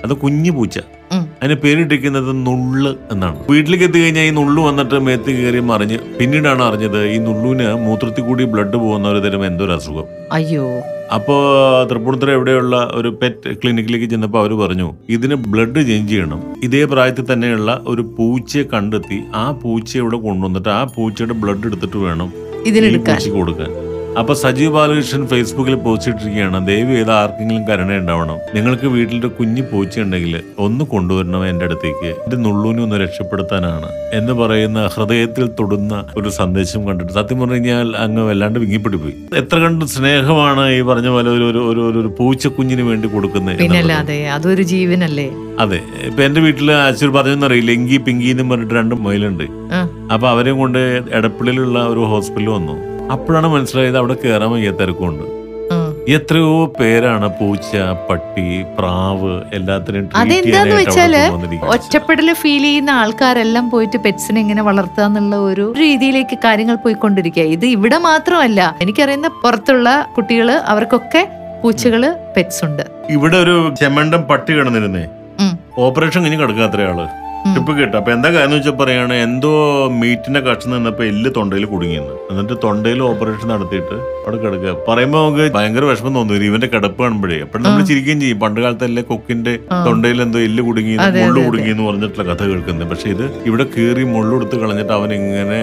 അത് 0.03 0.13
കുഞ്ഞു 0.13 0.51
പൂച്ച. 0.51 0.79
അതിന് 1.11 1.53
പേരിട്ടിരിക്കുന്നത് 1.53 2.31
നുള്ള് 2.47 2.95
എന്നാണ്. 3.11 3.37
വീട്ടിലേക്ക് 3.49 3.85
എത്തിക്കഴിഞ്ഞാൽ 3.85 4.23
ഈ 4.23 4.29
നുള്ളു 4.29 4.61
വന്നിട്ട് 4.61 4.95
മേത്ത് 4.95 5.31
കയറി 5.31 5.59
മറിഞ്ഞ് 5.59 5.97
പിന്നീടാണ് 6.19 6.63
അറിഞ്ഞത് 6.63 7.05
ഈ 7.05 7.17
നുള്ളുവിന് 7.17 7.73
മൂത്രത്തിൽ 7.73 8.23
കൂടി 8.23 8.43
ബ്ലഡ് 8.43 8.77
പോകുന്ന 8.77 9.07
ഒരു 9.09 9.19
തരം 9.19 9.45
എന്തോ 9.45 9.65
ഒരു 9.65 9.71
അസുഖം. 9.71 10.05
അയ്യോ. 10.31 10.81
അപ്പോ 11.13 11.35
തൃപ്പൂണിത്തുറ 11.89 12.29
എവിടെയുള്ള 12.29 12.91
ഒരു 12.93 13.09
പെറ്റ് 13.21 13.49
ക്ലിനിക്കിലേക്ക് 13.49 14.05
ചെന്നപ്പോൾ 14.05 14.39
അവർ 14.39 14.53
പറഞ്ഞു 14.53 14.93
ഇതിന് 15.09 15.35
ബ്ലഡ് 15.35 15.87
ചേഞ്ച് 15.87 16.11
ചെയ്യണം. 16.11 16.41
ഇതേ 16.63 16.85
പ്രായത്തിൽ 16.85 17.33
തന്നെയുള്ള 17.33 17.83
ഒരു 17.87 18.01
പൂച്ചയെ 18.01 18.63
കണ്ടെത്തി 18.63 19.23
ആ 19.35 19.51
പൂച്ചയെ 19.51 20.01
ഇവിടെ 20.01 20.15
കൊണ്ടുവന്നിട്ട് 20.15 20.69
ആ 20.69 20.83
പൂച്ചയുടെ 20.83 21.33
ബ്ലഡ് 21.33 21.65
എടുത്തിട്ട് 21.65 21.97
വേണം 21.97 22.33
ഇതിനെടുക്കാൻ. 22.65 23.19
കൊടുക്കാൻ. 23.31 23.69
അപ്പൊ 24.17 24.33
സജീവ് 24.33 24.73
ബാലകൃഷ്ണൻ 24.73 25.27
ഫേസ്ബുക്കിൽ 25.27 25.75
പോസ്റ്റ് 25.75 26.11
ഇട്ടിരിക്കുകയാണ് 26.11 26.67
ദയവ് 26.67 26.95
ചെയ്ത് 26.95 27.11
ആർക്കെങ്കിലും 27.11 27.67
കരുണ 27.67 27.97
ഉണ്ടാവണം. 27.97 28.37
നിങ്ങൾക്ക് 28.55 28.87
വീട്ടിലൊരു 28.87 29.27
കുഞ്ഞു 29.27 29.61
പൂച്ച 29.61 29.99
ഉണ്ടെങ്കിൽ 29.99 30.41
ഒന്ന് 30.59 30.85
കൊണ്ടുവരണം 30.85 31.49
എന്റെ 31.49 31.65
അടുത്തേക്ക്. 31.65 32.07
എന്റെ 32.07 32.37
നുള്ളൂനെ 32.37 32.83
ഒന്ന് 32.83 32.95
രക്ഷപ്പെടുത്താനാണ്. 32.95 33.85
എന്ന് 34.13 34.33
പറയുന്ന 34.33 34.87
ഹൃദയത്തിൽ 34.87 35.47
തൊടുന്ന 35.47 36.05
ഒരു 36.17 36.29
സന്ദേശം 36.29 36.87
കണ്ടിട്ട് 36.87 37.13
സത്യം 37.13 37.39
പറഞ്ഞു 37.39 37.53
കഴിഞ്ഞാൽ 37.53 37.95
അങ്ങ് 37.97 38.21
വല്ലാണ്ട് 38.21 38.59
വിങ്ങിപ്പെട്ടു 38.59 38.97
പോയി 38.97 39.13
എത്ര 39.37 39.59
കണ്ട് 39.59 39.85
സ്നേഹമാണ് 39.85 40.69
ഈ 40.69 40.81
പറഞ്ഞ 40.81 41.07
പോലെ 41.07 41.29
ഒരു 41.29 41.43
ഒരു 41.43 41.57
ഒരു 41.57 41.79
ഒരു- 41.79 41.93
കുഞ്ഞിന് 41.93 42.17
പൂച്ചക്കുഞ്ഞിന് 42.17 42.81
വേണ്ടി 42.81 43.07
കൊടുക്കുന്നത്. 43.07 43.57
പിന്നല്ലാതെ 43.57 44.27
അതൊരു 44.27 44.63
ജീവനല്ലേ? 44.63 45.31
അതെ 45.59 45.81
ഇപ്പൊ 46.05 46.23
എന്റെ 46.23 46.41
വീട്ടിൽ 46.41 46.71
അച്ഛൻ 46.71 47.13
പറഞ്ഞെന്നറിയില്ല 47.13 47.71
എങ്കി 47.71 47.97
പിങ്കി 47.97 48.25
എന്ന് 48.25 48.51
പറഞ്ഞിട്ട് 48.51 48.73
രണ്ട് 48.73 48.95
മൊയിലുണ്ട്. 48.95 49.43
അപ്പൊ 50.13 50.27
അവരെയും 50.27 50.57
കൊണ്ട് 50.57 51.01
എടപ്പള്ളിയിലുള്ള 51.13 51.79
ഒരു 51.79 51.99
ഹോസ്പിറ്റലിൽ 51.99 52.49
വന്നു. 52.49 52.96
അപ്പോഴാണ് 53.13 53.47
മനസ്സിലായത് 53.47 53.97
അവിടെ 53.97 54.15
കയറാൻ 54.23 54.49
വയ്യ 54.51 54.71
തിരക്കുണ്ട്. 54.79 55.25
എത്രയോ 56.15 56.51
പേരാണ് 56.79 57.27
പൂച്ച 57.37 57.77
പട്ടി 58.09 58.45
പ്രാവ് 58.77 59.31
എല്ലാത്തിനും 59.57 60.05
അതെന്താന്ന് 60.15 60.75
വെച്ചാൽ 60.75 61.15
ഒറ്റപ്പെടൽ 61.15 61.65
ഒറ്റപ്പെടൽ 61.75 62.29
ഫീൽ 62.41 62.63
ചെയ്യുന്ന 62.67 62.91
ആൾക്കാരെല്ലാം 63.01 63.65
പോയിട്ട് 63.73 63.97
പെറ്റ്സിനെ 64.05 64.39
ഇങ്ങനെ 64.45 64.63
വളർത്തുക 64.69 65.03
എന്നുള്ള 65.09 65.35
ഒരു 65.49 65.65
രീതിയിലേക്ക് 65.81 66.37
കാര്യങ്ങൾ 66.45 66.77
പോയിക്കൊണ്ടിരിക്കുക. 66.85 67.45
ഇത് 67.55 67.65
ഇവിടെ 67.75 67.97
മാത്രമല്ല 68.07 68.61
എനിക്കറിയുന്ന 68.81 69.31
പുറത്തുള്ള 69.43 69.89
കുട്ടികൾ 70.17 70.51
അവർക്കൊക്കെ 70.73 71.23
പൂച്ചകൾ 71.63 72.03
പെറ്റ്സ് 72.37 72.65
ഉണ്ട്. 72.65 72.83
ഇവിടെ 73.17 73.37
ഒരു 73.37 73.55
ചെമ്മണ്ടം 73.81 74.23
പട്ടി 74.31 74.51
കിടന്നിരുന്നേ. 74.53 75.05
ഓപ്പറേഷൻ 75.85 76.21
കഴിഞ്ഞ് 76.23 76.41
കിടക്കുക 76.43 76.67
ട്രിപ്പ് 77.53 77.71
കിട്ടും. 77.79 77.97
അപ്പൊ 77.97 78.11
എന്താ 78.11 78.29
കാര്യം 78.33 78.51
വെച്ചാൽ 78.51 78.71
പറയാണ് 78.71 79.13
എന്തോ 79.13 79.51
മീറ്റിന്റെ 80.01 80.39
കഷ്ണം 80.39 80.75
നിന്നപ്പോ 80.75 81.03
എല്ല് 81.03 81.29
തൊണ്ടയിൽ 81.37 81.65
കുടുങ്ങിയെന്ന്. 81.65 82.15
എന്നിട്ട് 82.31 82.55
തൊണ്ടയിൽ 82.63 82.99
ഓപ്പറേഷൻ 83.03 83.47
നടത്തിയിട്ട് 83.47 83.95
അവിടെ 83.95 84.37
കിടക്കുക. 84.37 84.73
പറയുമ്പോ 84.87 85.19
നമുക്ക് 85.19 85.53
ഭയങ്കര 85.53 85.83
വിഷമം 85.83 86.13
തോന്നുന്നു. 86.15 86.45
ഇവന്റെ 86.45 86.67
കിടപ്പ് 86.67 87.01
കാണുമ്പോഴേ. 87.01 87.37
എപ്പോഴും 87.37 87.63
നമ്മൾ 87.65 87.85
ചിരിക്കുകയും 87.85 88.19
ചെയ്യും. 88.21 88.39
പണ്ട് 88.39 88.61
കാലത്തല്ലേ 88.61 89.03
കൊക്കിന്റെ. 89.03 89.53
തൊണ്ടയിൽ 89.87 90.21
എന്തോ 90.21 90.39
എല്ല് 90.39 90.63
കുടുങ്ങി 90.63 90.95
മുള്ളു 90.97 91.41
കുടുങ്ങി 91.45 91.71
എന്ന് 91.71 91.83
പറഞ്ഞിട്ടുള്ള 91.83 92.25
കഥ 92.33 92.43
കേൾക്കുന്നത് 92.43 92.87
പക്ഷെ 92.87 93.09
ഇത് 93.09 93.25
ഇവിടെ 93.45 93.65
കീറി 93.77 94.03
മുള്ളെടുത്ത് 94.03 94.55
കളഞ്ഞിട്ട് 94.61 94.93
അവൻ 94.93 95.13
ഇങ്ങനെ. 95.13 95.61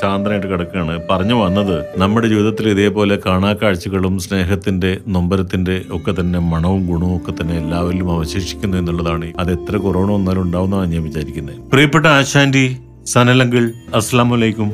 ശാന്തനായിട്ട് 0.00 0.46
കിടക്കുകയാണ്. 0.46 1.00
പറഞ്ഞു 1.10 1.34
വന്നത് 1.44 1.76
നമ്മുടെ 1.96 2.26
ജീവിതത്തിൽ 2.26 2.68
ഇതേപോലെ 2.68 3.18
കാണാക്കാഴ്ചകളും 3.26 4.18
സ്നേഹത്തിന്റെ 4.18 4.92
നൊമ്പരത്തിന്റെ 5.08 5.76
ഒക്കെ 5.90 6.14
തന്നെ 6.20 6.38
മണവും 6.38 6.86
ഗുണവും 6.86 7.16
ഒക്കെ 7.16 7.32
തന്നെ 7.40 7.56
എല്ലാവരിലും 7.58 8.12
അവശേഷിക്കുന്നു 8.12 8.76
എന്നുള്ളതാണ്. 8.78 9.32
അത് 9.38 9.50
എത്ര 9.52 9.76
കൊറോണ 9.76 10.10
വന്നാലും 10.12 10.42
ഉണ്ടാവുന്നതാണ് 10.48 10.92
ഞാൻ 10.92 11.02
വിചാരിക്കുന്നത് 11.02 11.56
പ്രിയപ്പെട്ട 11.72 12.06
ആശാന്റി 12.18 12.66
സനലങ്കിൾ 13.06 13.64
അസ്ലാം 13.94 14.30
വലൈക്കും 14.30 14.70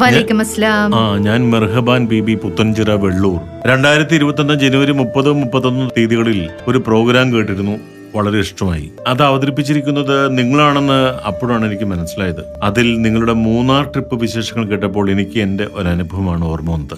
വലൈക്കും 0.00 0.38
അസ്ലാം 0.40 0.94
ആ 0.94 1.00
ഞാൻ 1.24 1.40
മെർഹബാൻ 1.50 2.02
ബീബി 2.10 2.34
പുത്തൻചിറ 2.34 2.90
വെള്ളൂർ. 3.04 3.40
രണ്ടായിരത്തി 3.70 4.14
ഇരുപത്തൊന്ന് 4.14 4.54
ജനുവരി 4.54 4.92
മുപ്പത് 4.92 5.32
മുപ്പത്തൊന്ന് 5.32 5.90
തീയതികളിൽ 5.96 6.38
ഒരു 6.68 6.78
പ്രോഗ്രാം 6.86 7.26
കേട്ടിരുന്നു. 7.34 7.74
വളരെ 8.16 8.38
ഇഷ്ടമായി. 8.38 8.86
അത് 9.06 9.22
അവതരിപ്പിച്ചിരിക്കുന്നത് 9.22 10.38
നിങ്ങളാണെന്ന് 10.38 10.98
അപ്പോഴാണ് 11.26 11.64
എനിക്ക് 11.66 11.84
മനസ്സിലായത്. 11.84 12.42
അതിൽ 12.62 12.88
നിങ്ങളുടെ 13.02 13.34
മൂന്നാർ 13.46 13.82
ട്രിപ്പ് 13.84 14.16
വിശേഷങ്ങൾ 14.16 14.64
കേട്ടപ്പോൾ 14.66 15.10
എനിക്ക് 15.10 15.38
എന്റെ 15.38 15.66
ഒരു 15.72 15.88
അനുഭവമാണ് 15.88 16.44
ഓർമ്മ 16.44 16.70
വന്നത്. 16.72 16.96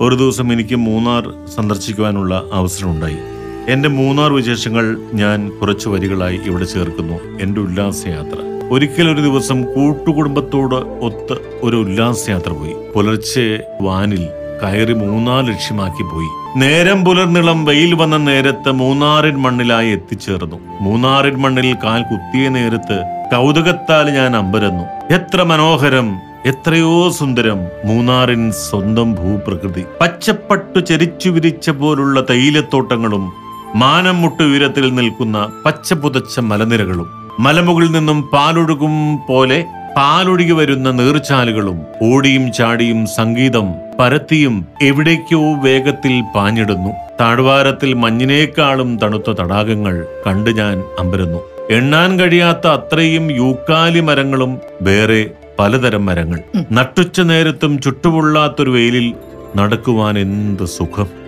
ഒരു 0.00 0.14
ദിവസം 0.14 0.52
എനിക്ക് 0.52 0.78
മൂന്നാർ 0.88 1.24
സന്ദർശിക്കുവാനുള്ള 1.56 2.42
അവസരമുണ്ടായി 2.52 3.20
എന്റെ 3.68 3.88
മൂന്നാർ 3.88 4.32
വിശേഷങ്ങൾ 4.32 4.96
ഞാൻ 5.14 5.50
കുറച്ച് 5.50 5.88
വരികളായി 5.88 6.40
ഇവിടെ 6.46 6.64
ചേർക്കുന്നു. 6.64 7.42
എന്റെ 7.42 7.60
ഉല്ലാസയാത്ര. 7.60 8.38
ഒരിക്കലൊരു 8.70 9.20
ദിവസം 9.20 9.62
കൂട്ടുകുടുംബത്തോട് 9.62 10.74
ഒത്ത് 10.74 11.36
ഒരു 11.62 11.76
ഉല്ലാസയാത്ര 11.76 12.48
പോയി. 12.48 12.74
പുലർച്ചെ 12.94 13.60
വാനിൽ 13.80 14.28
കയറി 14.62 14.92
മൂന്നാർ 14.92 15.44
ലക്ഷ്യമാക്കി 15.44 16.02
പോയി. 16.02 16.58
നേരം 16.58 17.04
പുലർന്നിളം 17.04 17.64
വെയിൽ 17.64 17.94
വന്ന 17.94 18.16
നേരത്ത് 18.16 18.72
മൂന്നാറിൻ 18.72 19.34
മണ്ണിലായി 19.34 19.88
എത്തിച്ചേർന്നു. 19.88 20.56
മൂന്നാറിൻ 20.80 21.34
മണ്ണിൽ 21.34 21.76
കാൽ 21.84 22.02
കുത്തിയ 22.02 22.48
നേരത്ത് 22.48 23.26
കൗതുകത്താൽ 23.32 24.10
ഞാൻ 24.10 24.36
അമ്പരന്നു. 24.36 25.14
എത്ര 25.14 25.42
മനോഹരം 25.42 26.18
എത്രയോ 26.46 27.10
സുന്ദരം 27.10 27.58
മൂന്നാറിൻ 27.84 28.52
സ്വന്തം 28.52 29.14
ഭൂപ്രകൃതി. 29.14 29.84
പച്ചപ്പട്ടു 30.00 30.78
ചരിച്ചു 30.78 31.30
വിരിച്ച 31.30 31.70
പോലുള്ള 31.70 32.24
തേയിലത്തോട്ടങ്ങളും 32.30 33.32
മാനം 33.76 34.20
മുട്ട് 34.20 34.42
ഉയരത്തിൽ 34.42 34.94
നിൽക്കുന്ന 34.94 35.50
പച്ചപുതച്ച 35.64 36.40
മലനിരകളും 36.40 37.06
മലമുകളിൽ 37.38 37.92
നിന്നും 37.92 38.22
പാലൊഴുകും 38.32 39.18
പോലെ 39.28 39.64
പാലൊഴുകി 39.96 40.52
വരുന്ന 40.52 40.90
നീർച്ചാലുകളും 40.90 41.78
ഓടിയും 42.02 42.52
ചാടിയും 42.52 43.06
സംഗീതം 43.06 43.66
പരത്തിയും 43.98 44.66
എവിടേക്കോ 44.82 45.54
വേഗത്തിൽ 45.62 46.22
പാഞ്ഞിടുന്നു. 46.34 46.90
താഴ്വാരത്തിൽ 47.20 47.94
മഞ്ഞിനേക്കാളും 47.94 48.98
തണുത്ത 48.98 49.30
തടാകങ്ങൾ 49.30 50.06
കണ്ട് 50.26 50.50
ഞാൻ 50.50 50.82
അമ്പരുന്നു. 50.98 51.40
എണ്ണാൻ 51.70 52.20
കഴിയാത്ത 52.20 52.66
അത്രയും 52.66 53.30
യൂക്കാലി 53.30 54.00
മരങ്ങളും 54.00 54.58
വേറെ 54.82 55.30
പലതരം 55.58 56.06
മരങ്ങൾ. 56.06 56.40
നട്ടുച്ച 56.72 57.20
നേരത്തും 57.20 57.80
ചുട്ടുപൊള്ളാത്തൊരു 57.80 58.70
വെയിലിൽ 58.70 59.14
നടക്കുവാൻ 59.56 60.18
എന്ത് 60.18 60.64
സുഖം. 60.64 61.21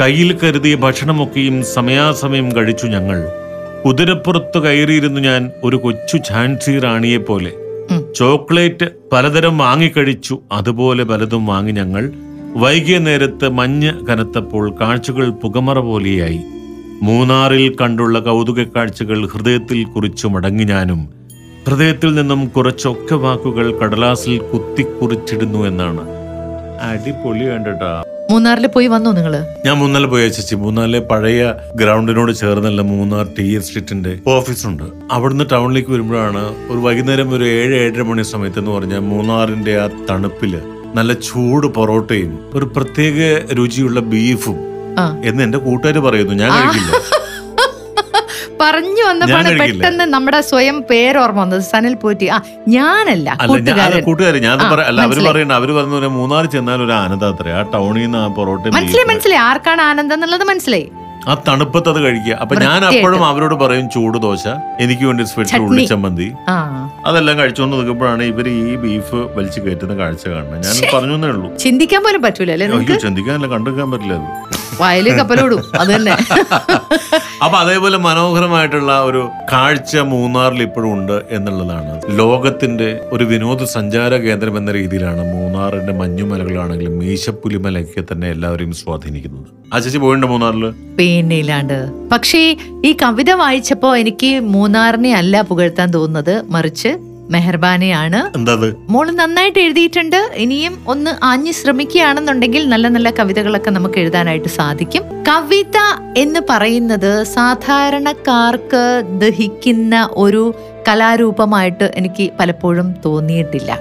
കയ്യിൽ 0.00 0.38
കരുതിയ 0.38 0.74
ഭക്ഷണമൊക്കെയും 0.74 1.64
സമയാസമയം 1.74 2.56
കഴിച്ചു 2.56 2.86
ഞങ്ങൾ. 2.86 3.28
കുതിരപ്പുറത്ത് 3.86 4.58
കയറിയിരുന്നു 4.58 5.20
ഞാൻ 5.20 5.50
ഒരു 5.64 5.76
കൊച്ചു 5.76 6.16
ഝാൻസി 6.16 6.78
റാണിയെ 6.78 7.16
പോലെ. 7.16 7.52
ചോക്ലേറ്റ് 8.16 8.86
പലതരം 9.12 9.58
വാങ്ങിക്കഴിച്ചു 9.58 10.38
അതുപോലെ 10.52 11.04
പലതും 11.04 11.46
വാങ്ങി 11.46 11.72
ഞങ്ങൾ 11.72 12.12
വൈകിയ 12.56 12.98
നേരത്ത് 12.98 13.48
മഞ്ഞ് 13.48 13.92
കനത്തപ്പോൾ 14.06 14.74
കാഴ്ചകൾ 14.80 15.30
പുകമറ 15.30 15.78
പോലെയായി. 15.78 16.40
മൂന്നാറിൽ 17.02 17.76
കണ്ടുള്ള 17.80 18.18
കൗതുക 18.18 18.62
കാഴ്ചകൾ 18.62 19.26
ഹൃദയത്തിൽ 19.26 19.84
കുറിച്ചു 19.84 20.28
മടങ്ങി 20.28 20.64
ഞാനും. 20.64 21.08
ഹൃദയത്തിൽ 21.66 22.14
നിന്നും 22.14 22.46
കുറച്ചൊക്കെ 22.46 23.14
വാക്കുകൾ 23.14 23.78
കടലാസിൽ 23.78 24.38
കുത്തിക്കുറിച്ചിടുന്നു 24.38 25.66
എന്നാണ്. 25.66 26.04
അടിപൊളി 26.90 27.44
കണ്ടിട്ടാ 27.44 28.04
മൂന്നാറിൽ 28.30 28.66
പോയി 28.74 28.86
വന്നോ 28.92 29.10
നിങ്ങൾ? 29.16 29.34
ഞാൻ 29.66 29.74
മൂന്നാറിൽ 29.80 30.08
പോയി 30.12 30.28
ചേച്ചി 30.36 30.54
മൂന്നാറിലെ 30.64 31.00
പഴയ 31.10 31.40
ഗ്രൗണ്ടിനോട് 31.80 32.32
ചേർന്നല്ല 32.40 32.80
മൂന്നാർ 32.92 33.24
ടി 33.38 33.46
എസ്റ്റേറ്റിന്റെ 33.58 34.12
ഓഫീസുണ്ട്. 34.34 34.84
അവിടുന്ന് 35.16 35.46
ടൗണിലേക്ക് 35.52 35.90
വരുമ്പോഴാണ് 35.94 36.42
ഒരു 36.72 36.78
വൈകുന്നേരം 36.86 37.28
ഒരു 37.36 37.46
ഏഴ് 37.58 37.74
ഏഴര 37.82 38.02
മണി 38.10 38.24
സമയത്ത് 38.32 38.60
എന്ന് 38.62 38.72
പറഞ്ഞാൽ 38.76 39.02
മൂന്നാറിന്റെ 39.12 39.74
ആ 39.84 39.86
തണുപ്പിൽ 40.10 40.54
നല്ല 40.98 41.12
ചൂട് 41.28 41.66
പൊറോട്ടയും 41.78 42.32
ഒരു 42.56 42.66
പ്രത്യേക 42.76 43.18
രുചിയുള്ള 43.60 44.00
ബീഫും 44.14 44.58
എന്ന് 45.28 45.40
എന്റെ 45.44 45.58
കൂട്ടുകാർ 45.58 45.96
പറയുന്നു. 46.06 46.34
ഞാൻ 46.42 46.50
കഴിക്കില്ല. 46.56 46.90
പറഞ്ഞു 48.64 49.02
വന്നപ്പോഴാണ് 49.10 49.52
പെട്ടെന്ന് 49.60 50.06
നമ്മുടെ 50.14 50.40
സ്വയം 50.50 50.76
പേരോർമ്മ 50.90 51.40
വന്നത്. 51.44 51.64
സനൽ 51.72 51.94
പോറ്റി. 52.02 52.26
ആ 52.36 52.38
ഞാനല്ല 52.76 53.28
കൂട്ടുകാരൻ. 53.50 54.40
ഞാൻ 54.48 54.56
അല്ല 54.90 55.00
അവർ. 55.08 55.18
പറയണ്ട. 55.30 55.52
അവർ 55.60 55.70
പറഞ്ഞ 55.78 56.10
മൂന്നാർ 56.18 56.44
ചെന്നാൽ 56.56 56.82
ഒരു 56.88 56.94
ആനന്ദാത്രേ 57.04 57.52
ആ 57.60 57.62
ടൗണിൽ 57.76 58.04
നിന്ന് 58.06 58.20
ആ 58.24 58.26
പൊറോട്ട 58.38 58.64
മനസ്സിലായി 58.78 59.08
മനസ്സിലായി. 59.12 59.42
ആർക്കാണ് 59.48 59.82
ആനന്ദം 59.90 60.16
എന്നുള്ളത് 60.18 60.46
മനസ്സിലായി. 60.52 60.86
ആ 61.30 61.34
തണുപ്പത്ത് 61.46 61.88
അത് 61.92 61.98
കഴിക്കുക. 62.04 62.34
അപ്പൊ 62.42 62.54
ഞാൻ 62.64 62.80
അപ്പോഴും 62.88 63.22
അവരോട് 63.28 63.54
പറയും 63.62 63.86
ചൂട് 63.94 64.18
ദോശ. 64.24 64.44
എനിക്ക് 64.84 65.04
വേണ്ടി 65.08 65.24
സ്പെഷ്യൽ 65.30 65.62
ഉള്ളിച്ചമ്മന്തി 65.66 66.26
അതെല്ലാം 67.08 67.36
കഴിച്ചുകൊണ്ട് 67.40 67.74
നിൽക്കുമ്പോഴാണ് 67.76 68.24
ഇവർ 68.32 68.48
ഈ 68.56 68.74
ബീഫ് 68.82 69.20
വലിച്ചു 69.36 69.60
കയറ്റുന്ന 69.64 69.94
കാഴ്ച 70.00 70.24
കാണുന്നത്. 70.32 70.66
ഞാൻ 70.68 70.92
പറഞ്ഞു 70.96 71.16
എന്നേ 71.18 71.30
ഉള്ളൂ. 71.34 71.48
ചിന്തിക്കാൻ 71.64 72.02
പോലും 72.06 72.22
പറ്റൂല 72.26 72.50
ചിന്തിക്കാനല്ല 73.06 73.48
കണ്ടെടുക്കാൻ 73.54 73.90
പറ്റില്ല 73.94 74.16
വയൽ 74.80 75.16
കപ്പലോടും 75.18 75.62
അത് 75.80 75.88
തന്നെ. 75.94 76.10
അപ്പൊ 77.44 77.58
അതേപോലെ 77.58 77.98
മനോഹരമായിട്ടുള്ള 77.98 79.00
ഒരു 79.00 79.28
കാഴ്ച 79.52 79.96
മൂന്നാറിൽ 79.96 80.62
ഇപ്പോഴും 80.62 80.92
ഉണ്ട് 80.92 81.22
എന്നുള്ളതാണ്. 81.30 82.00
ലോകത്തിന്റെ 82.18 83.00
ഒരു 83.12 83.24
വിനോദസഞ്ചാര 83.24 84.16
കേന്ദ്രം 84.16 84.58
എന്ന 84.58 84.72
രീതിയിലാണ് 84.72 85.34
മൂന്നാറിന്റെ 85.34 85.92
മഞ്ഞുമലകളാണെങ്കിലും 85.92 86.98
മീശപ്പുലിമലയൊക്കെ 86.98 88.04
തന്നെ 88.12 88.30
എല്ലാവരെയും 88.30 88.72
സ്വാധീനിക്കുന്നത്. 88.72 89.74
ആ 89.74 89.78
ചേച്ചി 89.78 89.98
പോയിട്ടുണ്ട് 89.98 90.26
മൂന്നാറിൽ? 90.26 90.64
പിന്നില്ലാണ്ട് 90.96 91.78
പക്ഷേ 92.12 92.56
ഈ 92.84 92.96
കവിത 93.02 93.30
വായിച്ചപ്പോ 93.32 93.96
എനിക്ക് 93.96 94.40
മൂന്നാറിനെ 94.40 95.14
അല്ല 95.14 95.40
പുകഴ്ത്താൻ 95.40 95.90
തോന്നുന്നത്. 95.90 96.42
മറിച്ച് 96.50 97.13
മെഹർബാനെയാണ്. 97.30 98.38
മോൾ 98.88 99.10
നന്നായിട്ട് 99.10 99.58
എഴുതിയിട്ടുണ്ട്. 99.58 100.30
ഇനിയും 100.34 100.84
ഒന്ന് 100.88 101.10
ആഞ്ഞു 101.24 101.52
ശ്രമിക്കുകയാണെന്നുണ്ടെങ്കിൽ 101.52 102.68
നല്ല 102.68 102.88
നല്ല 102.88 103.10
കവിതകളൊക്കെ 103.10 103.70
നമുക്ക് 103.70 103.98
എഴുതാനായിട്ട് 103.98 104.48
സാധിക്കും. 104.48 105.02
കവിത 105.28 105.78
എന്ന് 106.16 106.40
പറയുന്നത് 106.50 107.24
സാധാരണക്കാർക്ക് 107.24 109.02
ദഹിക്കുന്ന 109.18 110.08
ഒരു 110.12 110.54
കലാരൂപമായിട്ട് 110.88 111.92
എനിക്ക് 111.94 112.30
പലപ്പോഴും 112.40 112.94
തോന്നിയിട്ടില്ല. 113.04 113.78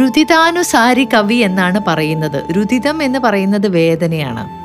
രുതിതാനുസാരി 0.00 1.08
കവി 1.14 1.34
എന്നാണ് 1.34 1.80
പറയുന്നത്. 1.86 2.56
രുതിതം 2.56 3.02
എന്ന് 3.02 3.18
പറയുന്നത് 3.18 3.68
വേദനയാണ്. 3.68 4.58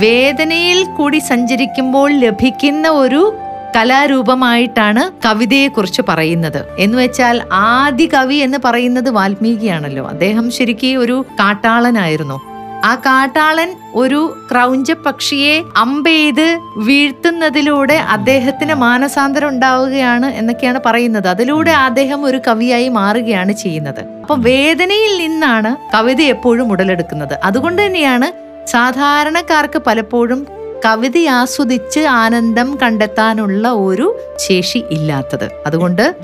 വേദനയിൽ 0.00 0.84
കൂടി 0.84 1.18
സഞ്ചരിക്കുമ്പോൾ 1.18 2.12
ലഭിക്കുന്ന 2.12 2.88
ഒരു 2.88 3.34
കലാരൂപമായിട്ടാണ് 3.76 5.26
കവിതയെക്കുറിച്ച് 5.26 6.02
പറയുന്നത്. 6.08 6.66
എന്ന് 6.78 6.98
വെച്ചാൽ 6.98 7.42
ആദ്യ 7.52 8.06
കവി 8.06 8.34
എന്ന് 8.34 8.58
പറയുന്നത് 8.64 9.10
വാൽമീകിയാണല്ലോ. 9.10 10.08
അദ്ദേഹം 10.08 10.50
ശരിക്കും 10.50 11.00
ഒരു 11.00 11.26
കാട്ടാളനായിരുന്നു. 11.40 12.52
ആ 12.84 12.94
കാട്ടാളൻ 12.94 13.74
ഒരു 13.94 14.36
ക്രൗഞ്ച 14.50 14.92
പക്ഷിയെ 14.92 15.62
അമ്പെയ്ത് 15.76 16.58
വീഴ്ത്തുന്നതിലൂടെ 16.76 17.94
അദ്ദേഹത്തിന് 17.94 18.74
മാനസാന്തരം 18.74 19.48
ഉണ്ടാവുകയാണ് 19.48 20.26
എന്നൊക്കെയാണ് 20.26 20.80
പറയുന്നത്. 20.86 21.28
അതിലൂടെ 21.28 21.70
അദ്ദേഹം 21.70 22.24
ഒരു 22.24 22.40
കവിയായി 22.46 22.88
മാറുകയാണ് 22.88 23.52
ചെയ്യുന്നത്. 23.52 24.00
അപ്പൊ 24.00 24.36
വേദനയിൽ 24.38 25.18
നിന്നാണ് 25.18 25.76
കവിത 25.94 26.20
എപ്പോഴും 26.20 26.72
ഉടലെടുക്കുന്നത്. 26.72 27.38
അതുകൊണ്ട് 27.44 27.86
തന്നെയാണ് 27.86 28.42
സാധാരണക്കാർക്ക് 28.66 29.78
പലപ്പോഴും 29.78 30.46
കവിത 30.84 31.18
ആസ്വദിച്ച് 31.30 32.00
ആനന്ദം 32.00 32.78
കണ്ടെത്താനുള്ള 32.82 33.68
ഒരു 33.68 34.06
ശേഷി 34.36 34.84
ഇല്ലാത്തത്. 34.90 35.50
അതുകൊണ്ട് 35.66 36.14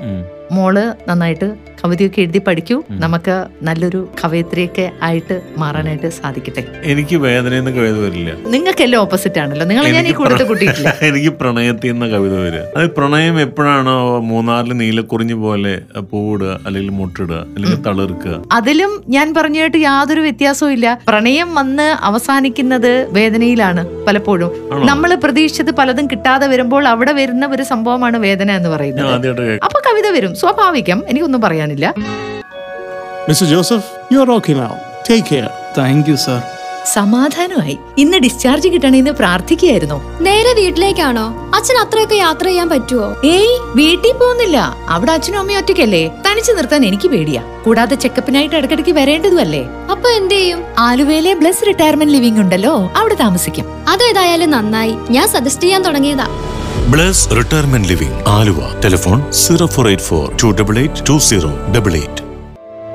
മോൾ 0.51 0.75
നന്നായിട്ട് 1.07 1.68
കവിതയൊക്കെ 1.83 2.21
എഴുതി 2.21 2.39
പഠിക്കൂ. 2.39 2.83
നമുക്ക് 2.89 3.45
നല്ലൊരു 3.63 4.09
കവയത്രിയൊക്കെ 4.23 4.91
ആയിട്ട് 5.01 5.41
മാറാനായിട്ട് 5.57 6.09
സാധിക്കട്ടെ. 6.09 6.63
എനിക്ക് 6.83 7.15
വേദനയെന്ന് 7.15 7.71
കവിത 7.71 7.97
വരില്ല. 8.05 8.31
നിങ്ങൾക്കെല്ലാം 8.47 9.01
ഓപ്പോസിറ്റ് 9.01 9.39
ആണല്ലോ. 9.39 9.65
നിങ്ങൾ 9.65 9.85
ഞാൻ 9.87 9.95
ഈ 9.95 9.97
എനിക്ക് 9.97 10.45
കൂട്ടിയിട്ടില്ല. 10.47 10.89
എനിക്ക് 11.09 11.29
പ്രണയത്തിൽ 11.29 11.91
നിന്ന് 11.91 12.05
കവിത 12.05 12.39
വരിക. 12.39 12.61
അത് 12.77 12.91
പ്രണയം 12.91 13.39
എപ്പോഴാണോ 13.41 14.19
മൂന്നാറിൽ 14.19 14.73
നീലക്കുറിഞ്ഞ് 14.73 15.33
പോലെ 15.35 15.73
പൂവിടുക 16.11 16.59
അല്ലെങ്കിൽ 16.65 16.89
മുട്ടിടുക 16.91 17.35
അല്ലെങ്കിൽ 17.55 17.81
തളിർക്കുക. 17.81 18.35
അതിലും 18.51 19.03
ഞാൻ 19.07 19.33
പറഞ്ഞായിട്ട് 19.33 19.77
യാതൊരു 19.77 20.21
വ്യത്യാസവും 20.21 20.71
ഇല്ല. 20.71 20.99
പ്രണയം 21.07 21.55
വന്ന് 21.55 21.83
അവസാനിക്കുന്നത് 22.01 23.07
വേദനയിലാണ് 23.11 24.05
പലപ്പോഴും. 24.07 24.51
നമ്മൾ 24.85 25.15
പ്രതീക്ഷിച്ചത് 25.15 25.71
പലതും 25.71 26.07
കിട്ടാതെ 26.07 26.47
വരുമ്പോൾ 26.47 26.87
അവിടെ 26.87 27.11
വരുന്ന 27.11 27.45
ഒരു 27.47 27.63
സംഭവമാണ് 27.63 28.17
വേദന 28.17 28.51
എന്ന് 28.51 28.69
പറയുന്നത്. 28.69 29.59
അപ്പൊ 29.65 29.79
കവിത 29.79 30.07
വരും. 30.11 30.35
സ്വാഭാവികം. 30.35 31.03
എനിക്കൊന്നും 31.07 31.41
പറയാനില്ല. 31.69 31.93
Mister 33.29 33.47
Joseph 33.55 33.89
you 34.13 34.19
are 34.19 34.31
okay 34.37 34.53
now 34.53 34.71
take 35.09 35.27
care 35.31 35.49
thank 35.77 36.09
you 36.11 36.15
sir 36.27 36.39
സമാധാനമായി. 36.91 37.77
ഇന്ന് 37.97 38.17
ഡിസ്ചാർജ് 38.17 38.67
കിട്ടണമെന്ന് 38.73 39.11
പ്രാർത്ഥിക്കുകയായിരുന്നു. 39.11 39.97
നേരെ 40.27 40.51
വീട്ടിലേക്കാണോ? 40.59 41.25
അച്ഛൻ 41.55 41.77
അത്രയൊക്കെ 41.81 42.15
യാത്ര 42.15 42.45
ചെയ്യാൻ 42.45 42.69
പറ്റുമോ 42.69 43.07
ഏയ് 43.25 43.51
വീട്ടിൽ 43.75 44.13
പോകുന്നില്ല. 44.21 44.57
അവിടെ 44.89 45.11
അച്ഛനും 45.11 45.39
അമ്മയും 45.39 45.59
ഒറ്റയ്ക്കല്ലേ? 45.59 46.01
തനിച്ചു 46.25 46.51
നിർത്താൻ 46.51 46.85
എനിക്ക് 46.85 47.07
പേടിയാ. 47.07 47.41
കൂടാതെ 47.65 47.95
ചെക്കപ്പിനായിട്ട് 47.95 48.55
ഇടക്കിടക്ക് 48.55 48.95
വരേണ്ടതുമല്ലേ? 48.99 49.63
അപ്പൊ 49.91 50.09
എന്ത് 50.09 50.35
ചെയ്യും? 50.35 50.61
ആലുവയിലെ 50.77 51.33
ബ്ലസ് 51.33 51.67
റിട്ടയർമെന്റ് 51.67 52.13
ലിവിംഗ് 52.13 52.39
ഉണ്ടല്ലോ 52.39 52.73
അവിടെ 52.95 53.13
താമസിക്കും. 53.13 53.67
അതേതായാലും 53.87 54.51
നന്നായി. 54.57 54.95
ഞാൻ 55.09 55.27
സജസ്റ്റ് 55.27 55.63
ചെയ്യാൻ 55.63 55.83
തുടങ്ങിയതാ. 55.83 56.29
Bless 56.93 57.35
retirement 57.37 57.87
living 57.87 58.17
Aluva. 58.27 58.59
Telephone 58.81 59.31
zero 59.31 59.65
four 59.65 59.87
eight 59.87 60.03
four 60.03 60.23
two 60.43 60.47
double 60.59 60.79
eight 60.79 61.01
two 61.09 61.17
zero 61.17 61.49
double 61.75 61.93
eight 61.93 62.23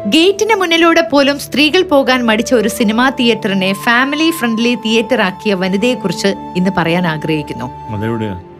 ഗേറ്റിന് 0.08 0.54
മുന്നിലൂടെ 0.54 1.02
പോലും 1.12 1.38
സ്ത്രീകൾ 1.38 1.82
പോകാൻ 1.82 2.26
മടിച്ച 2.26 2.54
ഒരു 2.54 2.68
സിനിമാ 2.68 3.10
തിയേറ്ററിനെ 3.10 3.72
ഫാമിലി 3.84 4.30
ഫ്രണ്ട്ലി 4.30 4.74
തിയേറ്റർ 4.74 5.20
ആക്കിയ 5.20 5.54
വനിതയെക്കുറിച്ച് 5.54 6.26
ഇന്ന് 6.56 6.70
പറയാൻ 6.78 7.06
ആഗ്രഹിക്കുന്നു. 7.06 7.66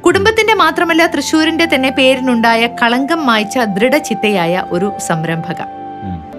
കുടുംബത്തിന്റെ 0.00 0.54
മാത്രമല്ല 0.54 1.06
തൃശൂരിന്റെ 1.06 1.68
തന്നെ 1.74 1.90
പേരിനുണ്ടായ 1.90 2.66
കളങ്കം 2.66 3.26
മായ്ച്ച 3.26 3.58
ദൃഢചിത്തയായ 3.58 4.64
ഒരു 4.70 4.92
സംരംഭക. 5.08 5.60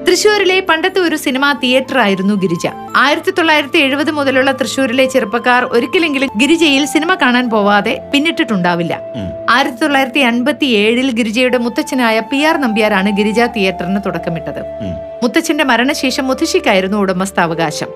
തൃശൂരിലെ 0.08 0.56
പണ്ടത്തെ 0.60 1.00
ഒരു 1.00 1.16
സിനിമാ 1.16 1.48
തിയേറ്റർ 1.62 1.98
ആയിരുന്നു 2.04 2.34
ഗിരിജ. 2.34 2.66
ആയിരത്തി 3.04 3.32
തൊള്ളായിരത്തി 3.32 3.78
എഴുപത് 3.86 4.12
മുതലുള്ള 4.12 4.52
തൃശൂരിലെ 4.52 5.06
ചെറുപ്പക്കാർ 5.06 5.64
ഒരിക്കലെങ്കിലും 5.76 6.30
ഗിരിജയിൽ 6.42 6.84
സിനിമ 6.86 7.12
കാണാൻ 7.22 7.46
പോവാതെ 7.50 7.94
പിന്നിട്ടിട്ടുണ്ടാവില്ല. 8.14 8.94
ആയിരത്തി 9.50 9.80
തൊള്ളായിരത്തി 9.82 10.20
അൻപത്തി 10.20 10.66
ഏഴിൽ 10.66 11.10
ഗിരിജയുടെ 11.20 11.58
മുത്തച്ഛനായ 11.58 12.20
പി 12.32 12.40
ആർ 12.50 12.58
നമ്പ്യാരാണ് 12.58 13.10
ഗിരിജ 13.20 13.42
തിയേറ്ററിന് 13.56 14.02
തുടക്കമിട്ടത്. 14.06 14.62
മുത്തച്ഛന്റെ 15.24 15.64
മരണശേഷം 15.64 16.28
മുത്തശ്ശിക്കായിരുന്നു 16.28 16.98
ഉടമസ്ഥാവകാശം. 16.98 17.90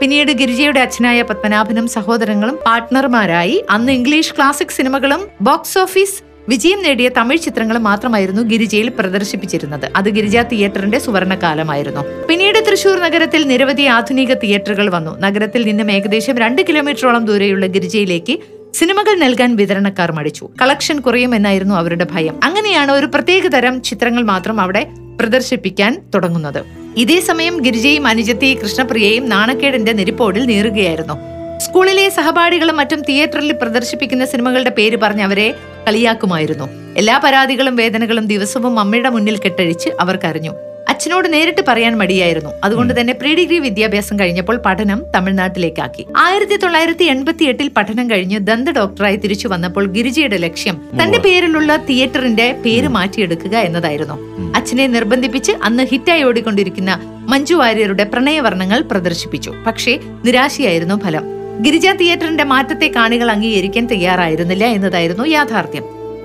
പിന്നീട് 0.00 0.32
ഗിരിജയുടെ 0.32 0.80
അച്ഛനായ 0.80 1.22
പത്മനാഭനും 1.22 1.88
സഹോദരങ്ങളും 1.88 2.58
പാർട്ട്ണർമാരായി 2.66 3.58
അന്ന് 3.70 3.92
ഇംഗ്ലീഷ് 3.92 4.34
ക്ലാസിക് 4.36 4.76
സിനിമകളും 4.78 5.22
ബോക്സ് 5.40 5.78
ഓഫീസ് 5.78 6.18
വിജയം 6.48 6.82
നേടിയ 6.82 7.08
തമിഴ് 7.08 7.38
ചിത്രങ്ങൾ 7.38 7.78
മാത്രമായിരുന്നു 7.78 8.42
ഗിരിജയിൽ 8.42 8.88
പ്രദർശിപ്പിച്ചിരുന്നത്. 8.88 9.90
അത് 9.96 10.04
ഗിരിജ 10.04 10.38
തിയേറ്ററിന്റെ 10.38 10.98
സുവർണകാലമായിരുന്നു. 10.98 12.26
പിന്നീട് 12.26 12.70
തൃശൂർ 12.70 12.98
നഗരത്തിൽ 12.98 13.48
നിരവധി 13.48 13.82
ആധുനിക 13.82 14.34
തിയേറ്ററുകൾ 14.34 14.90
വന്നു. 14.90 15.18
നഗരത്തിൽ 15.20 15.62
നിന്നും 15.66 15.90
ഏകദേശം 15.90 16.38
രണ്ട് 16.38 16.62
കിലോമീറ്ററോളം 16.62 17.24
ദൂരെയുള്ള 17.24 17.66
ഗിരിജയിലേക്ക് 17.66 18.38
സിനിമകൾ 18.74 19.14
നൽകാൻ 19.14 19.56
വിതരണക്കാർ 19.56 20.12
മടിച്ചു. 20.12 20.48
കളക്ഷൻ 20.62 21.00
കുറയുമെന്നായിരുന്നു 21.00 21.74
അവരുടെ 21.74 22.06
ഭയം. 22.12 22.40
അങ്ങനെയാണ് 22.44 22.92
ഒരു 22.92 23.06
പ്രത്യേക 23.06 23.46
തരം 23.46 23.82
ചിത്രങ്ങൾ 23.82 24.22
മാത്രം 24.22 24.60
അവിടെ 24.60 24.86
പ്രദർശിപ്പിക്കാൻ 25.20 26.02
തുടങ്ങുന്നത്. 26.14 26.64
ഇതേ 26.96 27.20
സമയം 27.20 27.62
ഗിരിജയും 27.62 28.06
അനുജത്തി 28.06 28.58
കൃഷ്ണപ്രിയയും 28.62 29.28
നാണക്കേടിന്റെ 29.28 29.92
നെരിപ്പോടിൽ 29.92 30.44
നീറുകയായിരുന്നു. 30.46 31.14
സ്കൂളിലെ 31.58 32.08
സഹപാഠികളും 32.08 32.76
മറ്റും 32.76 33.02
തിയേറ്ററിൽ 33.02 33.52
പ്രദർശിപ്പിക്കുന്ന 33.52 34.24
സിനിമകളുടെ 34.24 34.70
പേര് 34.70 34.96
പറഞ്ഞ് 34.96 35.22
അവരെ 35.22 35.54
കളിയാക്കുമായിരുന്നു. 35.86 36.68
എല്ലാ 36.96 37.20
പരാതികളും 37.24 37.76
വേദനകളും 37.76 38.26
ദിവസവും 38.26 38.78
അമ്മയുടെ 38.78 39.08
മുന്നിൽ 39.08 39.38
കെട്ടഴിച്ച് 39.38 39.88
അവർക്കറിഞ്ഞു 40.00 40.50
അച്ഛനോട് 40.88 41.32
നേരിട്ട് 41.32 41.62
പറയാൻ 41.68 41.98
മടിയായിരുന്നു. 41.98 42.50
അതുകൊണ്ട് 42.64 43.00
തന്നെ 43.00 43.12
പ്രീ 43.12 43.34
ഡിഗ്രി 43.34 43.58
വിദ്യാഭ്യാസം 43.58 44.20
കഴിഞ്ഞപ്പോൾ 44.20 44.56
പഠനം 44.56 45.02
തമിഴ്നാട്ടിലേക്കാക്കി. 45.14 46.06
ആയിരത്തി 46.16 46.56
തൊള്ളായിരത്തി 46.56 47.04
എൺപത്തി 47.04 47.44
എട്ടിൽ 47.44 47.68
പഠനം 47.68 48.10
കഴിഞ്ഞ് 48.10 48.38
ദന്ത 48.38 48.68
ഡോക്ടറായി 48.68 49.16
തിരിച്ചു 49.16 49.48
വന്നപ്പോൾ 49.48 49.86
ഗിരിജയുടെ 49.86 50.36
ലക്ഷ്യം 50.36 50.82
തന്റെ 51.02 51.18
പേരിലുള്ള 51.18 51.76
തിയേറ്ററിന്റെ 51.76 52.52
പേര് 52.52 52.88
മാറ്റിയെടുക്കുക 52.88 53.56
എന്നതായിരുന്നു. 53.56 54.16
അച്ഛനെ 54.56 54.86
നിർബന്ധിപ്പിച്ച് 54.86 55.52
അന്ന് 55.62 55.82
ഹിറ്റായി 55.82 56.22
ഓടിക്കൊണ്ടിരിക്കുന്ന 56.22 57.00
മഞ്ജു 57.28 57.54
വാര്യരുടെ 57.54 58.04
പ്രണയവർണങ്ങൾ 58.04 58.82
പ്രദർശിപ്പിച്ചു. 58.82 59.54
പക്ഷേ 59.66 59.98
നിരാശയായിരുന്നു 60.24 61.00
ഫലം. 61.04 61.24
ഗിരിജ 61.60 61.88
തിയേറ്ററിന്റെ 61.88 62.44
മാറ്റത്തെ 62.44 62.92
കാണികൾ 62.96 63.30
അംഗീകരിക്കാൻ 63.30 63.86
തയ്യാറായിരുന്നില്ല 63.86 64.64
എന്നതായിരുന്നു 64.64 65.24
യാഥാർത്ഥ്യം. 65.24 65.84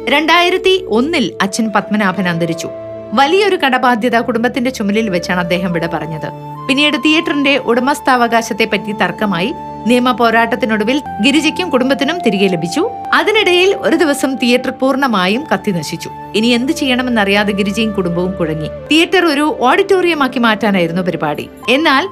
രണ്ടായിരത്തി 0.09 0.85
ഒന്നിൽ 0.87 1.33
അച്ഛൻ 1.41 1.71
പത്മനാഭൻ 1.75 2.29
അന്തരിച്ചു. 2.29 2.69
വലിയൊരു 3.13 3.55
കടബാധ്യത 3.55 4.19
കുടുംബത്തിന്റെ 4.19 4.71
ചുമലിൽ 4.71 5.09
വെച്ചാണ് 5.09 5.39
അദ്ദേഹം 5.39 5.73
വിട 5.73 5.87
പറഞ്ഞത്. 5.87 6.29
പിന്നീട് 6.67 6.97
തിയേറ്ററിന്റെ 7.05 7.57
ഉടമസ്ഥാവകാശത്തെ 7.57 8.65
പറ്റി 8.65 8.91
തർക്കമായി 8.91 9.53
നിയമ 9.87 10.11
പോരാട്ടത്തിനൊടുവിൽ 10.11 11.01
ഗിരിജയ്ക്കും 11.25 11.69
കുടുംബത്തിനും 11.69 12.17
തിരികെ 12.25 12.47
ലഭിച്ചു. 12.47 12.89
അതിനിടയിൽ 13.13 13.75
ഒരു 13.75 13.95
ദിവസം 13.95 14.35
തിയേറ്റർ 14.35 14.69
പൂർണമായും 14.69 15.43
കത്തിനശിച്ചു 15.53 16.09
ഇനി 16.35 16.47
എന്ത് 16.47 16.71
ചെയ്യണമെന്നറിയാതെ 16.71 17.53
ഗിരിജയും 17.53 17.91
കുടുംബവും 17.91 18.31
കുഴങ്ങി. 18.31 18.69
തിയേറ്റർ 18.91 19.25
ഒരു 19.25 19.57
ഓഡിറ്റോറിയമാക്കി 19.59 20.39
മാറ്റാനായിരുന്നു 20.39 21.01
പരിപാടി. 21.01 21.49
എന്നാൽ 21.69 22.07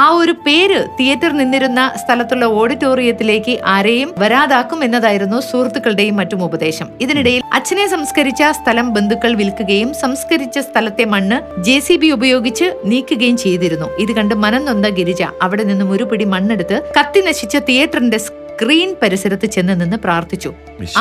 ആ 0.00 0.04
ഒരു 0.20 0.32
പേര് 0.44 0.78
തിയേറ്റർ 0.98 1.32
നിന്നിരുന്ന 1.38 1.80
സ്ഥലത്തുള്ള 2.02 2.44
ഓഡിറ്റോറിയത്തിലേക്ക് 2.60 3.54
ആരെയും 3.74 4.10
വരാതാക്കും 4.22 4.84
എന്നതായിരുന്നു 4.84 5.38
സുഹൃത്തുക്കളുടെയും 5.48 6.16
മറ്റും 6.16 6.44
ഉപദേശം. 6.44 6.88
ഇതിനിടയിൽ 7.00 7.42
അച്ഛനെ 7.58 7.86
സംസ്കരിച്ച 7.86 8.42
സ്ഥലം 8.60 8.86
ബന്ധുക്കൾ 8.94 9.32
വിൽക്കുകയും 9.40 9.94
സംസ്കരിച്ച 9.94 10.58
സ്ഥലത്തെ 10.58 11.04
മണ്ണ് 11.04 11.38
ജെ 11.62 11.78
സി 11.78 11.96
ബി 11.96 12.10
ഉപയോഗിച്ച് 12.10 12.68
നീക്കുകയും 12.84 13.36
ചെയ്തിരുന്നു. 13.36 13.88
ഇത് 13.98 14.12
കണ്ട് 14.12 14.34
മനം 14.44 14.64
നൊന്ത 14.64 14.86
ഗിരിജ 14.98 15.22
അവിടെ 15.42 15.64
നിന്നും 15.64 15.90
ഒരു 15.90 16.04
പിടി 16.04 16.28
മണ്ണെടുത്ത് 16.34 16.78
കത്തി 16.98 17.22
നശിച്ച 17.28 17.56
തിയേറ്ററിന്റെ 17.56 18.18
സ്ക്രീൻ 18.18 18.90
പരിസരത്ത് 19.02 19.46
ചെന്ന് 19.46 19.74
നിന്ന് 19.80 19.96
പ്രാർത്ഥിച്ചു. 19.96 20.52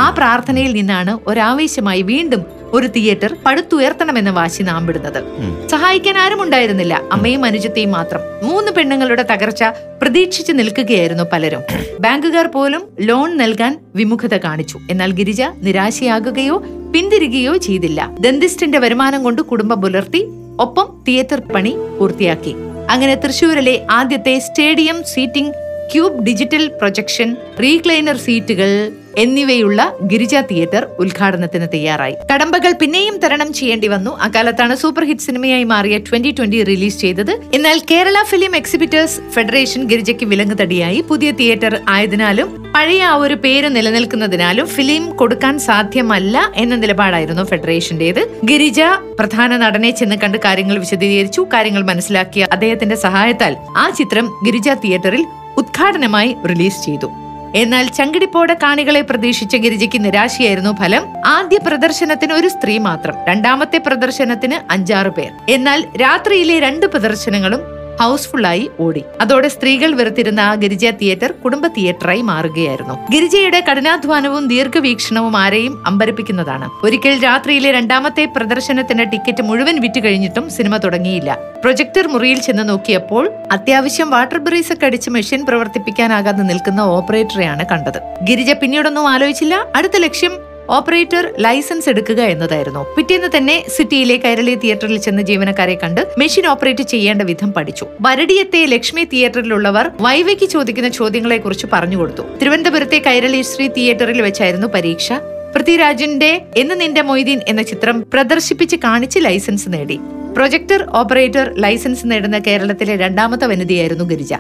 ആ 0.04 0.10
പ്രാർത്ഥനയിൽ 0.10 0.72
നിന്നാണ് 0.80 1.14
ഒരാവേശമായി 1.28 2.02
വീണ്ടും 2.02 2.44
ഒരു 2.74 2.88
തിയേറ്റർ 2.88 3.36
പടുത്തുയർത്തണമെന്ന 3.46 4.30
വാശി 4.30 4.64
നാമ്പിടുന്നത്. 4.64 5.20
സഹായിക്കാൻ 5.68 6.18
ആരും 6.18 6.42
ഉണ്ടായിരുന്നില്ല 6.44 7.02
അമ്മയും 7.12 7.46
അനുജത്തെയും 7.46 7.92
മാത്രം. 7.92 8.22
മൂന്ന് 8.44 8.72
പെണ്ണുങ്ങളുടെ 8.72 9.24
തകർച്ച 9.24 9.64
പ്രതീക്ഷിച്ചു 10.02 10.52
നിൽക്കുകയായിരുന്നു 10.52 11.24
പലരും. 11.34 11.64
ബാങ്കുകാർ 12.00 12.48
പോലും 12.48 12.84
ലോൺ 13.00 13.38
നൽകാൻ 13.38 13.80
വിമുഖത 13.96 14.38
കാണിച്ചു. 14.38 14.80
എന്നാൽ 14.90 15.12
ഗിരിജ 15.12 15.42
നിരാശയാകുകയോ 15.42 16.58
പിന്തിരികുകയോ 16.94 17.58
ചെയ്തില്ല. 17.58 18.10
ദന്തിസ്റ്റിന്റെ 18.20 18.80
വരുമാനം 18.80 19.24
കൊണ്ട് 19.24 19.42
കുടുംബം 19.42 19.82
പുലർത്തി 19.82 20.28
ഒപ്പം 20.60 21.04
തിയേറ്റർ 21.08 21.40
പണി 21.40 21.76
പൂർത്തിയാക്കി. 22.00 22.56
അങ്ങനെ 22.90 23.16
തൃശൂരിലെ 23.16 23.88
ആദ്യത്തെ 23.92 24.40
stadium 24.40 25.04
seating 25.04 25.54
cube 25.94 26.26
digital 26.26 26.68
projection 26.68 27.36
recliner 27.62 28.18
സീറ്റുകൾ 28.18 28.92
എന്നിവയുള്ള 29.18 29.94
ഗിരിജ 30.04 30.36
തിയേറ്റർ 30.36 30.88
ഉദ്ഘാടനത്തിന് 31.00 31.68
തയ്യാറായി. 31.74 32.16
കടമ്പകൾ 32.34 32.72
പിന്നെയും 32.72 33.18
തരണം 33.18 33.54
ചെയ്യേണ്ടി 33.54 33.88
വന്നു. 33.88 34.18
അക്കാലത്താണ് 34.22 34.76
സൂപ്പർ 34.76 35.04
ഹിറ്റ് 35.06 35.22
സിനിമയായി 35.22 35.64
മാറിയ 35.64 35.98
ട്വന്റി 35.98 36.32
ട്വന്റി 36.32 36.64
റിലീസ് 36.64 37.00
ചെയ്തത്. 37.00 37.40
എന്നാൽ 37.54 37.80
കേരള 37.92 38.24
ഫിലിം 38.24 38.56
എക്സിബിറ്റേഴ്സ് 38.56 39.22
ഫെഡറേഷൻ 39.32 39.84
ഗിരിജയ്ക്ക് 39.84 40.26
വിലങ്ങുതടിയായി 40.26 41.02
പുതിയ 41.02 41.32
തിയേറ്റർ 41.32 41.80
ആയതിനാലും 41.90 42.72
പഴയ 42.76 43.04
ആ 43.04 43.16
ഒരു 43.16 43.34
പേര് 43.34 43.76
നിലനിൽക്കുന്നതിനാലും 43.76 44.68
ഫിലിം 44.68 45.16
കൊടുക്കാൻ 45.16 45.60
സാധ്യമല്ല 45.60 46.52
എന്ന 46.56 46.76
നിലപാടായിരുന്നു 46.76 47.44
ഫെഡറേഷന്റേത്. 47.44 48.22
ഗിരിജ 48.46 48.82
പ്രധാന 49.20 49.58
നടനെ 49.58 49.90
ചെന്ന് 49.90 50.16
കണ്ട് 50.16 50.38
കാര്യങ്ങൾ 50.38 50.80
വിശദീകരിച്ചു. 50.80 51.48
കാര്യങ്ങൾ 51.54 51.84
മനസ്സിലാക്കിയ 51.84 52.48
അദ്ദേഹത്തിന്റെ 52.52 52.96
സഹായത്താൽ 52.96 53.56
ആ 53.78 53.90
ചിത്രം 53.90 54.28
ഗിരിജ 54.46 54.70
തിയേറ്ററിൽ 54.70 55.26
ഉദ്ഘാടനമായി 55.62 56.32
റിലീസ് 56.50 56.84
ചെയ്തു. 56.86 57.10
എന്നാൽ 57.56 57.86
ചങ്കിടിപ്പോടെ 57.88 58.54
കാണികളെ 58.54 59.02
പ്രതീക്ഷിച്ച 59.02 59.56
ഗിരിജയ്ക്ക് 59.56 60.00
നിരാശയായിരുന്നു 60.06 60.72
ഫലം. 60.80 61.04
ആദ്യ 61.26 61.60
പ്രദർശനത്തിന് 61.68 62.34
ഒരു 62.34 62.48
സ്ത്രീ 62.48 62.78
മാത്രം 62.78 63.16
രണ്ടാമത്തെ 63.28 63.78
പ്രദർശനത്തിന് 63.78 64.58
അഞ്ചാറ് 64.72 65.12
പേർ. 65.18 65.32
എന്നാൽ 65.50 65.80
രാത്രിയിലെ 66.02 66.60
രണ്ട് 66.60 66.86
പ്രദർശനങ്ങളും 66.86 67.62
ഹൗസ്ഫുള്ളായി 68.00 68.72
ഓടി. 68.80 69.04
അതോടെ 69.22 69.48
സ്ത്രീകൾ 69.48 69.96
വെറുത്തിരുന്ന 69.96 70.56
ഗിരിജ 70.56 70.86
തിയേറ്റർ 70.86 71.32
കുടുംബ 71.32 71.68
തിയേറ്ററായി 71.68 72.22
മാറുകയായിരുന്നു. 72.22 72.94
ഗിരിജയുടെ 73.12 73.64
കഠിനാധ്വാനവും 73.72 74.48
ദീർഘവീക്ഷണവും 74.48 75.38
ആരെയും 75.38 75.88
അമ്പരപ്പിക്കുന്നതാണ്. 75.88 76.70
ഒരിക്കൽ 76.84 77.24
രാത്രിയിലെ 77.24 77.72
രണ്ടാമത്തെ 77.72 78.26
പ്രദർശനത്തിന്റെ 78.26 79.04
ടിക്കറ്റ് 79.04 79.44
മുഴുവൻ 79.44 79.82
വിറ്റ് 79.82 80.04
കഴിഞ്ഞിട്ടും 80.04 80.50
സിനിമ 80.50 80.78
തുടങ്ങിയില്ല. 80.78 81.38
പ്രൊജക്ടർ 81.62 82.08
മുറിയിൽ 82.08 82.42
ചെന്ന് 82.42 82.70
നോക്കിയപ്പോൾ 82.70 83.32
അത്യാവശ്യം 83.52 84.12
വാട്ടർ 84.12 84.38
ബ്രീസ് 84.38 84.74
ഒക്കെ 84.74 84.86
അടിച്ച് 84.86 85.10
മെഷീൻ 85.10 85.46
പ്രവർത്തിപ്പിക്കാനാകാതെ 85.46 86.44
നിൽക്കുന്ന 86.44 86.82
ഓപ്പറേറ്ററെയാണ് 86.82 87.66
കണ്ടത്. 87.66 88.02
ഗിരിജ 88.24 88.52
പിന്നീടൊന്നും 88.52 89.08
ആലോചിച്ചില്ല. 89.08 89.66
അടുത്ത 89.76 89.98
ലക്ഷ്യം 89.98 90.51
ഓപ്പറേറ്റർ 90.72 91.34
ലൈസൻസ് 91.40 91.90
എടുക്കുക 91.90 92.22
എന്നതായിരുന്നു. 92.22 92.96
പിറ്റേന്ന് 92.98 93.38
തന്നെ 93.38 93.66
സിറ്റിയിലെ 93.78 94.18
കൈരളി 94.18 94.56
തിയേറ്ററിൽ 94.56 94.98
ചെന്ന് 94.98 95.24
ജീവനക്കാരെ 95.24 95.76
കണ്ട് 95.84 96.02
മെഷീൻ 96.18 96.48
ഓപ്പറേറ്റ് 96.48 96.84
ചെയ്യേണ്ട 96.84 97.22
വിധം 97.22 97.54
പഠിച്ചു. 97.54 97.86
വരടിയത്തെ 98.02 98.66
ലക്ഷ്മി 98.66 99.04
തിയേറ്ററിലുള്ളവർ 99.04 99.92
വൈവയ്ക്ക് 100.02 100.46
ചോദിക്കുന്ന 100.46 100.90
ചോദ്യങ്ങളെ 100.90 101.38
കുറിച്ച് 101.38 101.68
പറഞ്ഞുകൊടുത്തു 101.74 102.24
തിരുവനന്തപുരത്തെ 102.42 103.02
കൈരളി 103.08 103.42
ശ്രീ 103.42 103.68
തിയേറ്ററിൽ 103.68 104.22
വെച്ചായിരുന്നു 104.22 104.68
പരീക്ഷ. 104.68 105.14
പൃഥ്വിരാജിന്റെ 105.56 106.42
എന്ന് 106.58 106.82
നിന്റെ 106.82 107.02
മൊയ്തീൻ 107.02 107.40
എന്ന 107.48 107.62
ചിത്രം 107.62 108.06
പ്രദർശിപ്പിച്ച് 108.14 108.76
കാണിച്ച് 108.76 109.20
ലൈസൻസ് 109.22 109.74
നേടി. 109.74 110.00
പ്രൊജക്ടർ 110.34 110.88
ഓപ്പറേറ്റർ 110.90 111.54
ലൈസൻസ് 111.58 112.06
നേടുന്ന 112.06 112.40
കേരളത്തിലെ 112.40 112.96
രണ്ടാമത്തെ 112.96 113.46
വനിതയായിരുന്നു 113.46 114.04
ഗിരിജ. 114.04 114.34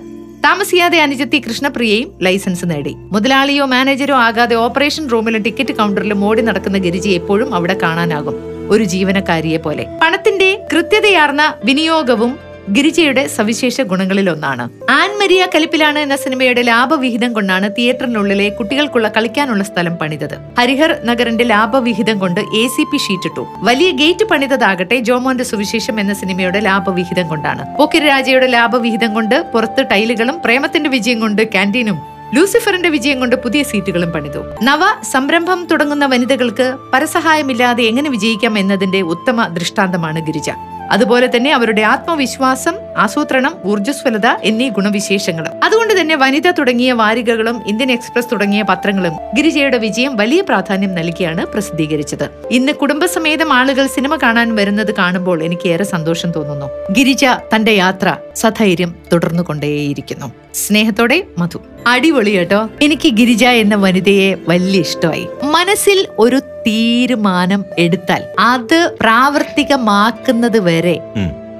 താമസിയാതെ 0.45 1.01
അനുജത്തി 1.01 1.41
കൃഷ്ണപ്രിയയും 1.47 2.17
ലൈസൻസ് 2.21 2.65
നേടി. 2.65 2.93
മുതലാളിയോ 2.97 3.65
മാനേജരോ 3.65 4.15
ആകാതെ 4.15 4.55
ഓപ്പറേഷൻ 4.55 5.09
റൂമിലെ 5.11 5.39
ടിക്കറ്റ് 5.39 5.73
കൗണ്ടറിലും 5.75 6.25
ഓടി 6.25 6.41
നടക്കുന്ന 6.41 6.77
ഗിരിജി 6.77 7.09
എപ്പോഴും 7.09 7.55
അവിടെ 7.55 7.73
കാണാനാകും. 7.83 8.35
ഒരു 8.71 8.83
ജീവനക്കാരിയെ 8.83 9.57
പോലെ. 9.57 9.85
പണത്തിന്റെ 10.01 10.67
കൃത്യതയാർന്ന 10.73 11.53
വിനിയോഗവും 11.65 12.50
ഗിരിജയുടെ 12.69 13.27
സവിശേഷ 13.27 13.81
ഗുണങ്ങളിലൊന്നാണ്. 13.81 14.69
ആൻ 14.89 15.19
മരിയ 15.19 15.47
കലിപ്പിലാണ് 15.55 15.99
എന്ന 15.99 16.15
സിനിമയുടെ 16.15 16.61
ലാഭവിഹിതം 16.61 17.33
കൊണ്ടാണ് 17.33 17.69
തിയേറ്ററിനുള്ളിലെ 17.77 18.49
കുട്ടികൾക്കുള്ള 18.49 19.07
കളിക്കാനുള്ള 19.07 19.63
സ്ഥലം 19.63 19.95
പണിതത്. 19.95 20.37
ഹരിഹർ 20.59 20.95
നഗറിന്റെ 21.05 21.43
ലാഭവിഹിതം 21.43 22.19
കൊണ്ട് 22.19 22.39
എ 22.39 22.67
സി 22.67 22.83
പി 22.83 22.97
ഷീറ്റിട്ടു. 22.97 23.47
വലിയ 23.57 23.91
ഗേറ്റ് 23.91 24.25
പണിതതാകട്ടെ 24.25 24.95
ജോമോന്റെ 24.99 25.43
സുവിശേഷം 25.43 25.99
എന്ന 25.99 26.13
സിനിമയുടെ 26.13 26.59
ലാഭവിഹിതം 26.59 27.27
കൊണ്ടാണ്. 27.27 27.77
പോക്കിരി 27.77 28.05
രാജയുടെ 28.05 28.47
ലാഭവിഹിതം 28.47 29.13
കൊണ്ട് 29.13 29.51
പുറത്ത് 29.53 29.85
ടൈലുകളും 29.91 30.41
പ്രേമത്തിന്റെ 30.45 30.89
വിജയം 30.89 31.19
കൊണ്ട് 31.19 31.41
ക്യാന്റീനും 31.41 31.99
ലൂസിഫറിന്റെ 32.35 32.89
വിജയം 32.89 33.19
കൊണ്ട് 33.19 33.35
പുതിയ 33.35 33.63
സീറ്റുകളും 33.63 34.11
പണിതു. 34.11 34.39
നവ 34.63 34.79
സംരംഭം 35.11 35.67
തുടങ്ങുന്ന 35.71 36.05
വനിതകൾക്ക് 36.05 36.75
പരസഹായമില്ലാതെ 36.93 37.83
എങ്ങനെ 37.83 38.09
വിജയിക്കാം 38.09 38.57
എന്നതിന്റെ 38.57 39.01
ഉത്തമ 39.01 39.47
ദൃഷ്ടാന്തമാണ് 39.47 40.25
ഗിരിജ. 40.25 40.49
അതുപോലെ 40.91 41.29
തന്നെ 41.35 41.51
അവരുടെ 41.51 41.81
ആത്മവിശ്വാസം 41.81 42.73
ആസൂത്രണം 42.97 43.55
ഊർജസ്വലത 43.65 44.27
എന്നീ 44.43 44.69
ഗുണവിശേഷങ്ങളും 44.69 45.51
അതുകൊണ്ട് 45.63 46.01
തന്നെ 46.01 46.15
വനിത 46.15 46.51
തുടങ്ങിയ 46.51 46.91
വാരികകളും 46.91 47.63
ഇന്ത്യൻ 47.67 47.91
എക്സ്പ്രസ് 47.91 48.27
തുടങ്ങിയ 48.31 48.61
പത്രങ്ങളും 48.61 49.13
ഗിരിജയുടെ 49.37 49.77
വിജയം 49.77 50.15
വലിയ 50.15 50.41
പ്രാധാന്യം 50.41 50.95
നൽകിയാണ് 50.95 51.45
പ്രസിദ്ധീകരിച്ചത്. 51.45 52.29
ഇന്ന് 52.51 52.71
കുടുംബസമേതം 52.71 53.53
ആളുകൾ 53.53 53.87
സിനിമ 53.87 54.15
കാണാൻ 54.15 54.55
വരുന്നത് 54.55 54.95
കാണുമ്പോൾ 54.95 55.43
എനിക്ക് 55.43 55.69
ഏറെ 55.69 55.83
സന്തോഷം 55.83 56.31
തോന്നുന്നു. 56.31 56.65
ഗിരിജ 56.91 57.25
തന്റെ 57.55 57.71
യാത്ര 57.71 58.17
സധൈര്യം 58.35 58.95
തുടർന്നു 59.13 59.43
കൊണ്ടേയിരിക്കുന്നു 59.43 60.33
സ്നേഹത്തോടെ 60.53 61.23
മധു. 61.37 61.59
അടിപൊളി 61.87 62.31
കേട്ടോ. 62.31 62.69
എനിക്ക് 62.81 63.09
ഗിരിജ 63.09 63.45
എന്ന 63.45 63.75
വനിതയെ 63.75 64.35
വലിയ 64.47 64.79
ഇഷ്ടമായി. 64.79 65.27
മനസ്സിൽ 65.43 66.07
ഒരു 66.19 66.41
തീരുമാനം 66.67 67.65
എടുത്താൽ 67.79 68.23
അത് 68.39 68.97
പ്രാവർത്തികമാക്കുന്നത് 69.01 70.59
വരെ 70.59 70.97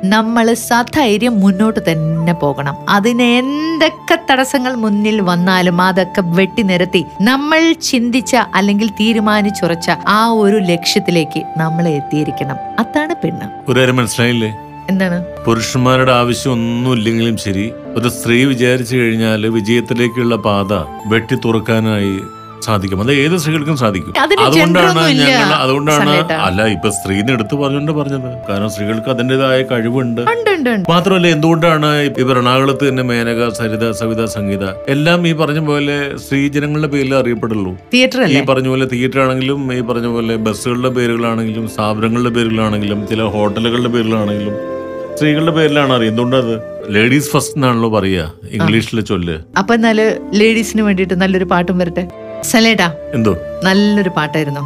നമ്മൾ 0.04 0.54
സധൈര്യം 0.54 1.40
മുന്നോട്ട് 1.40 1.92
തന്നെ 1.92 2.34
പോകണം. 2.34 2.76
അതിന് 2.90 3.22
എന്തൊക്കെ 3.22 4.20
തടസ്സങ്ങൾ 4.32 4.74
മുന്നിൽ 4.76 5.22
വന്നാലും 5.22 5.82
അതൊക്കെ 5.82 6.22
വെട്ടി 6.22 6.64
നിരത്തി 6.64 7.06
നമ്മൾ 7.22 7.74
ചിന്തിച്ച 7.74 8.36
അല്ലെങ്കിൽ 8.56 8.90
തീരുമാനിച്ചുറച്ച 8.90 9.90
ആ 10.08 10.32
ഒരു 10.32 10.58
ലക്ഷ്യത്തിലേക്ക് 10.58 11.44
നമ്മൾ 11.58 11.88
എത്തിയിരിക്കണം. 11.88 12.58
അതാണ് 12.80 13.16
പെണ്ണ്. 13.24 13.48
ഒരു 13.68 13.92
മനസ്സിലായില്ലേ? 13.92 14.52
എന്താണ്? 14.90 15.26
പുരുഷന്മാരുടെ 15.46 16.12
ആവശ്യം 16.12 16.52
ഒന്നും 16.52 16.94
ഇല്ലെങ്കിലും 16.94 17.38
ശരി 17.38 17.72
ഒരു 17.96 18.10
സ്ത്രീ 18.10 18.46
വിചാരിച്ചു 18.46 18.98
കഴിഞ്ഞാൽ 18.98 19.46
വിജയത്തിലേക്കുള്ള 19.48 20.36
പാത 20.36 20.74
വെട്ടി 21.06 21.36
തുറക്കാനായി 21.36 22.20
സാധിക്കും. 22.68 23.00
അത് 23.04 23.12
ഏത് 23.24 23.36
സ്ത്രീകൾക്കും 23.42 23.78
സാധിക്കും. 23.84 24.14
അതുകൊണ്ടാണ് 24.46 25.04
ഞങ്ങൾ 25.20 25.54
അതുകൊണ്ടാണ്. 25.66 26.16
അല്ല 26.48 26.62
ഇപ്പൊ 26.76 26.90
സ്ത്രീന്ന് 26.98 27.34
എടുത്തു 27.38 27.56
പറഞ്ഞുകൊണ്ട് 27.62 27.94
പറഞ്ഞത്. 28.00 28.30
കാരണം 28.50 28.70
സ്ത്രീകൾക്ക് 28.76 29.10
അതിന്റെതായ 29.16 29.60
കഴിവുണ്ട്. 29.72 30.22
മാത്രമല്ല 30.94 31.28
എന്തുകൊണ്ടാണ് 31.36 31.90
ഇപ്പൊ 32.10 32.34
എറണാകുളത്ത് 32.36 32.84
തന്നെ 32.90 33.04
മേനക 33.12 33.50
സരിത 33.60 33.86
സവിത 34.02 34.26
സംഗീത 34.36 34.66
എല്ലാം 34.96 35.28
ഈ 35.30 35.34
പറഞ്ഞ 35.42 35.60
പോലെ 35.70 35.98
സ്ത്രീജനങ്ങളുടെ 36.24 36.90
പേരിൽ 36.96 37.16
അറിയപ്പെടുള്ളൂ. 37.22 37.72
ഈ 38.38 38.42
പറഞ്ഞ 38.52 38.68
പോലെ 38.74 38.88
തിയേറ്റർ 38.94 39.22
ആണെങ്കിലും 39.26 39.62
ഈ 39.78 39.82
പറഞ്ഞ 39.92 40.10
പോലെ 40.16 40.36
ബസ്സുകളുടെ 40.48 40.92
പേരുകളാണെങ്കിലും 40.98 41.66
സ്ഥാപനങ്ങളുടെ 41.76 42.34
പേരുകളാണെങ്കിലും 42.38 43.02
ചില 43.14 43.24
ഹോട്ടലുകളുടെ 43.38 43.92
പേരിലാണെങ്കിലും 43.96 44.58
സ്ത്രീകളുടെ 45.16 45.54
പേരിലാണ് 45.56 45.92
അറിയുന്നത്. 45.94 46.12
എന്തുകൊണ്ടത്? 46.12 46.54
ലേഡീസ് 46.96 47.30
ഫസ്റ്റ് 47.32 47.58
എന്നാണല്ലോ 47.58 47.90
പറയാ 47.96 48.24
ഇംഗ്ലീഷിലെ 48.58 49.02
ചൊല്ല്. 49.10 49.36
അപ്പൊ 49.60 49.72
എന്നാൽ 49.78 50.00
ലേഡീസിന് 50.40 50.82
വേണ്ടിട്ട് 50.88 51.16
നല്ലൊരു 51.22 51.48
പാട്ടും 51.52 51.78
വരട്ടെ? 51.82 52.04
സലേട്ടാ 52.44 52.92
എന്തോ? 53.14 53.38
നല്ലൊരു 53.64 54.10
പാട്ടായിരുന്നു. 54.10 54.64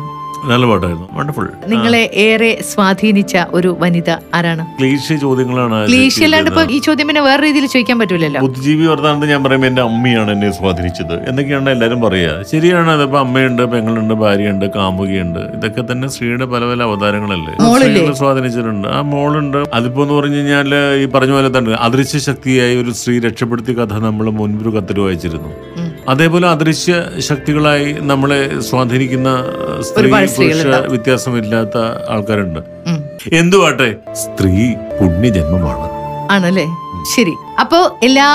നല്ല 0.49 0.65
പാട്ടായിരുന്നു. 0.65 1.07
വണ്ടർഫുൾ 1.11 1.45
നിങ്ങളെ 1.67 2.01
ഏറെ 2.13 2.61
സ്വാധീനിച്ച 2.71 3.37
ഒരു 3.51 3.77
വനിത 3.79 4.09
ആരാണ്? 4.33 4.63
ക്ലീശ 4.79 5.13
ചോദ്യങ്ങളാണ് 5.13 5.87
ക്ലീശ 5.87 6.23
അല്ലാണ്ട് 6.23 6.49
ഇപ്പൊ 6.51 6.63
ഈ 6.63 6.77
ചോദ്യം 6.79 7.07
പിന്നെ 7.07 7.21
വേറെ 7.21 7.43
രീതിയിൽ 7.47 7.65
ചോദിക്കാൻ 7.65 7.99
പറ്റൂലല്ലോ. 7.99 8.41
ബുദ്ധിജീവി 8.41 8.85
വർത്താനത്ത് 8.85 9.29
ഞാൻ 9.29 9.43
പറയുമ്പോൾ 9.43 9.67
എന്റെ 9.67 9.81
അമ്മയാണ് 9.81 10.31
എന്നെ 10.31 10.51
സ്വാധീനിച്ചത്. 10.51 11.29
എന്നൊക്കെയാണ് 11.29 11.69
എല്ലാരും 11.69 12.01
പറയുക. 12.01 12.43
ശരിയാണ് 12.51 12.91
അതിപ്പോ 12.91 13.19
അമ്മയുണ്ട് 13.19 13.71
പെങ്ങളുണ്ട് 13.71 14.13
ഭാര്യയുണ്ട് 14.13 14.65
കാമുകിയുണ്ട്. 14.75 15.39
ഇതൊക്കെ 15.39 15.83
തന്നെ 15.91 16.07
സ്ത്രീയുടെ 16.07 16.45
പല 16.45 16.63
പല 16.65 16.83
അവതാരങ്ങളല്ലേ? 16.83 17.53
സ്ത്രീകളെ 17.77 18.13
സ്വാധീനിച്ചിട്ടുണ്ട്. 18.13 18.87
ആ 18.87 19.01
മോളുണ്ട്. 19.01 19.57
അതിപ്പോ 19.73 20.01
എന്ന് 20.01 20.13
പറഞ്ഞു 20.13 20.35
കഴിഞ്ഞാൽ 20.35 20.75
ഈ 20.75 21.05
പറഞ്ഞ 21.05 21.31
പോലെ 21.31 21.57
തന്നെ 21.57 21.71
അദൃശ്യ 21.71 22.19
ശക്തിയായി 22.19 22.75
ഒരു 22.75 22.91
സ്ത്രീ 22.91 23.19
രക്ഷപ്പെടുത്തിയ 23.19 23.75
കഥ 23.75 23.93
നമ്മൾ 23.93 24.29
മുൻപൊരു 24.29 24.77
കത്തിൽ 24.77 24.99
വായിച്ചിരുന്നു. 24.99 25.51
അതേപോലെ 26.09 26.47
അദൃശ്യ 26.47 27.03
ശക്തികളായി 27.19 27.95
നമ്മളെ 27.99 28.59
സ്വാധീനിക്കുന്ന 28.59 29.43
സ്ത്രീ 29.81 30.11
പുരുഷ 30.11 30.65
വ്യത്യാസമില്ലാത്ത 30.65 31.77
ആൾക്കാരുണ്ട്. 32.09 32.59
എന്തുവാട്ടെ? 33.33 33.95
സ്ത്രീ 34.13 34.73
പുണ്യജന്മമാണ്. 34.99 35.87
ആണല്ലേ? 36.31 36.65
ശരി. 37.15 37.33
അപ്പോ 37.59 37.99
എല്ലാ 38.03 38.27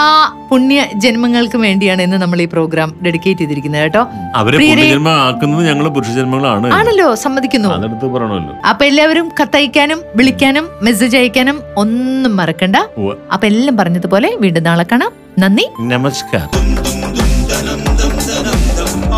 പുണ്യ 0.50 0.86
ജന്മങ്ങൾക്കും 0.94 1.60
വേണ്ടിയാണ് 1.60 2.02
ഇന്ന് 2.02 2.16
നമ്മൾ 2.16 2.42
ഈ 2.42 2.44
പ്രോഗ്രാം 2.44 3.00
ഡെഡിക്കേറ്റ് 3.06 3.40
ചെയ്തിരിക്കുന്നത് 3.40 3.82
കേട്ടോ. 3.82 4.06
അവരെ 4.34 4.58
പുണ്യജന്മം 4.58 5.12
ആക്കുന്നത് 5.12 5.66
ഞങ്ങൾ 5.68 5.88
പുരുഷജന്മങ്ങളാണ് 5.88 6.72
ആണല്ലോ 6.72 7.14
സമ്മതിക്കുന്നു. 7.14 7.68
അതെടുത്ത് 7.68 8.06
പറയണമല്ലോ. 8.06 8.54
അപ്പൊ 8.68 8.84
എല്ലാവരും 8.84 9.28
കത്തയക്കാനും 9.42 10.02
വിളിക്കാനും 10.16 10.68
മെസ്സേജ് 10.82 11.16
അയക്കാനും 11.16 11.60
ഒന്നും 11.76 12.36
മറക്കണ്ട. 12.36 12.76
അപ്പൊ 13.32 13.46
എല്ലാം 13.46 13.76
പറഞ്ഞതുപോലെ 13.76 14.36
വീണ്ടും 14.40 14.62
നാളെ 14.62 14.86
കാണാം. 14.92 15.12
നന്ദി. 15.38 15.66
നമസ്കാരം. 15.80 16.99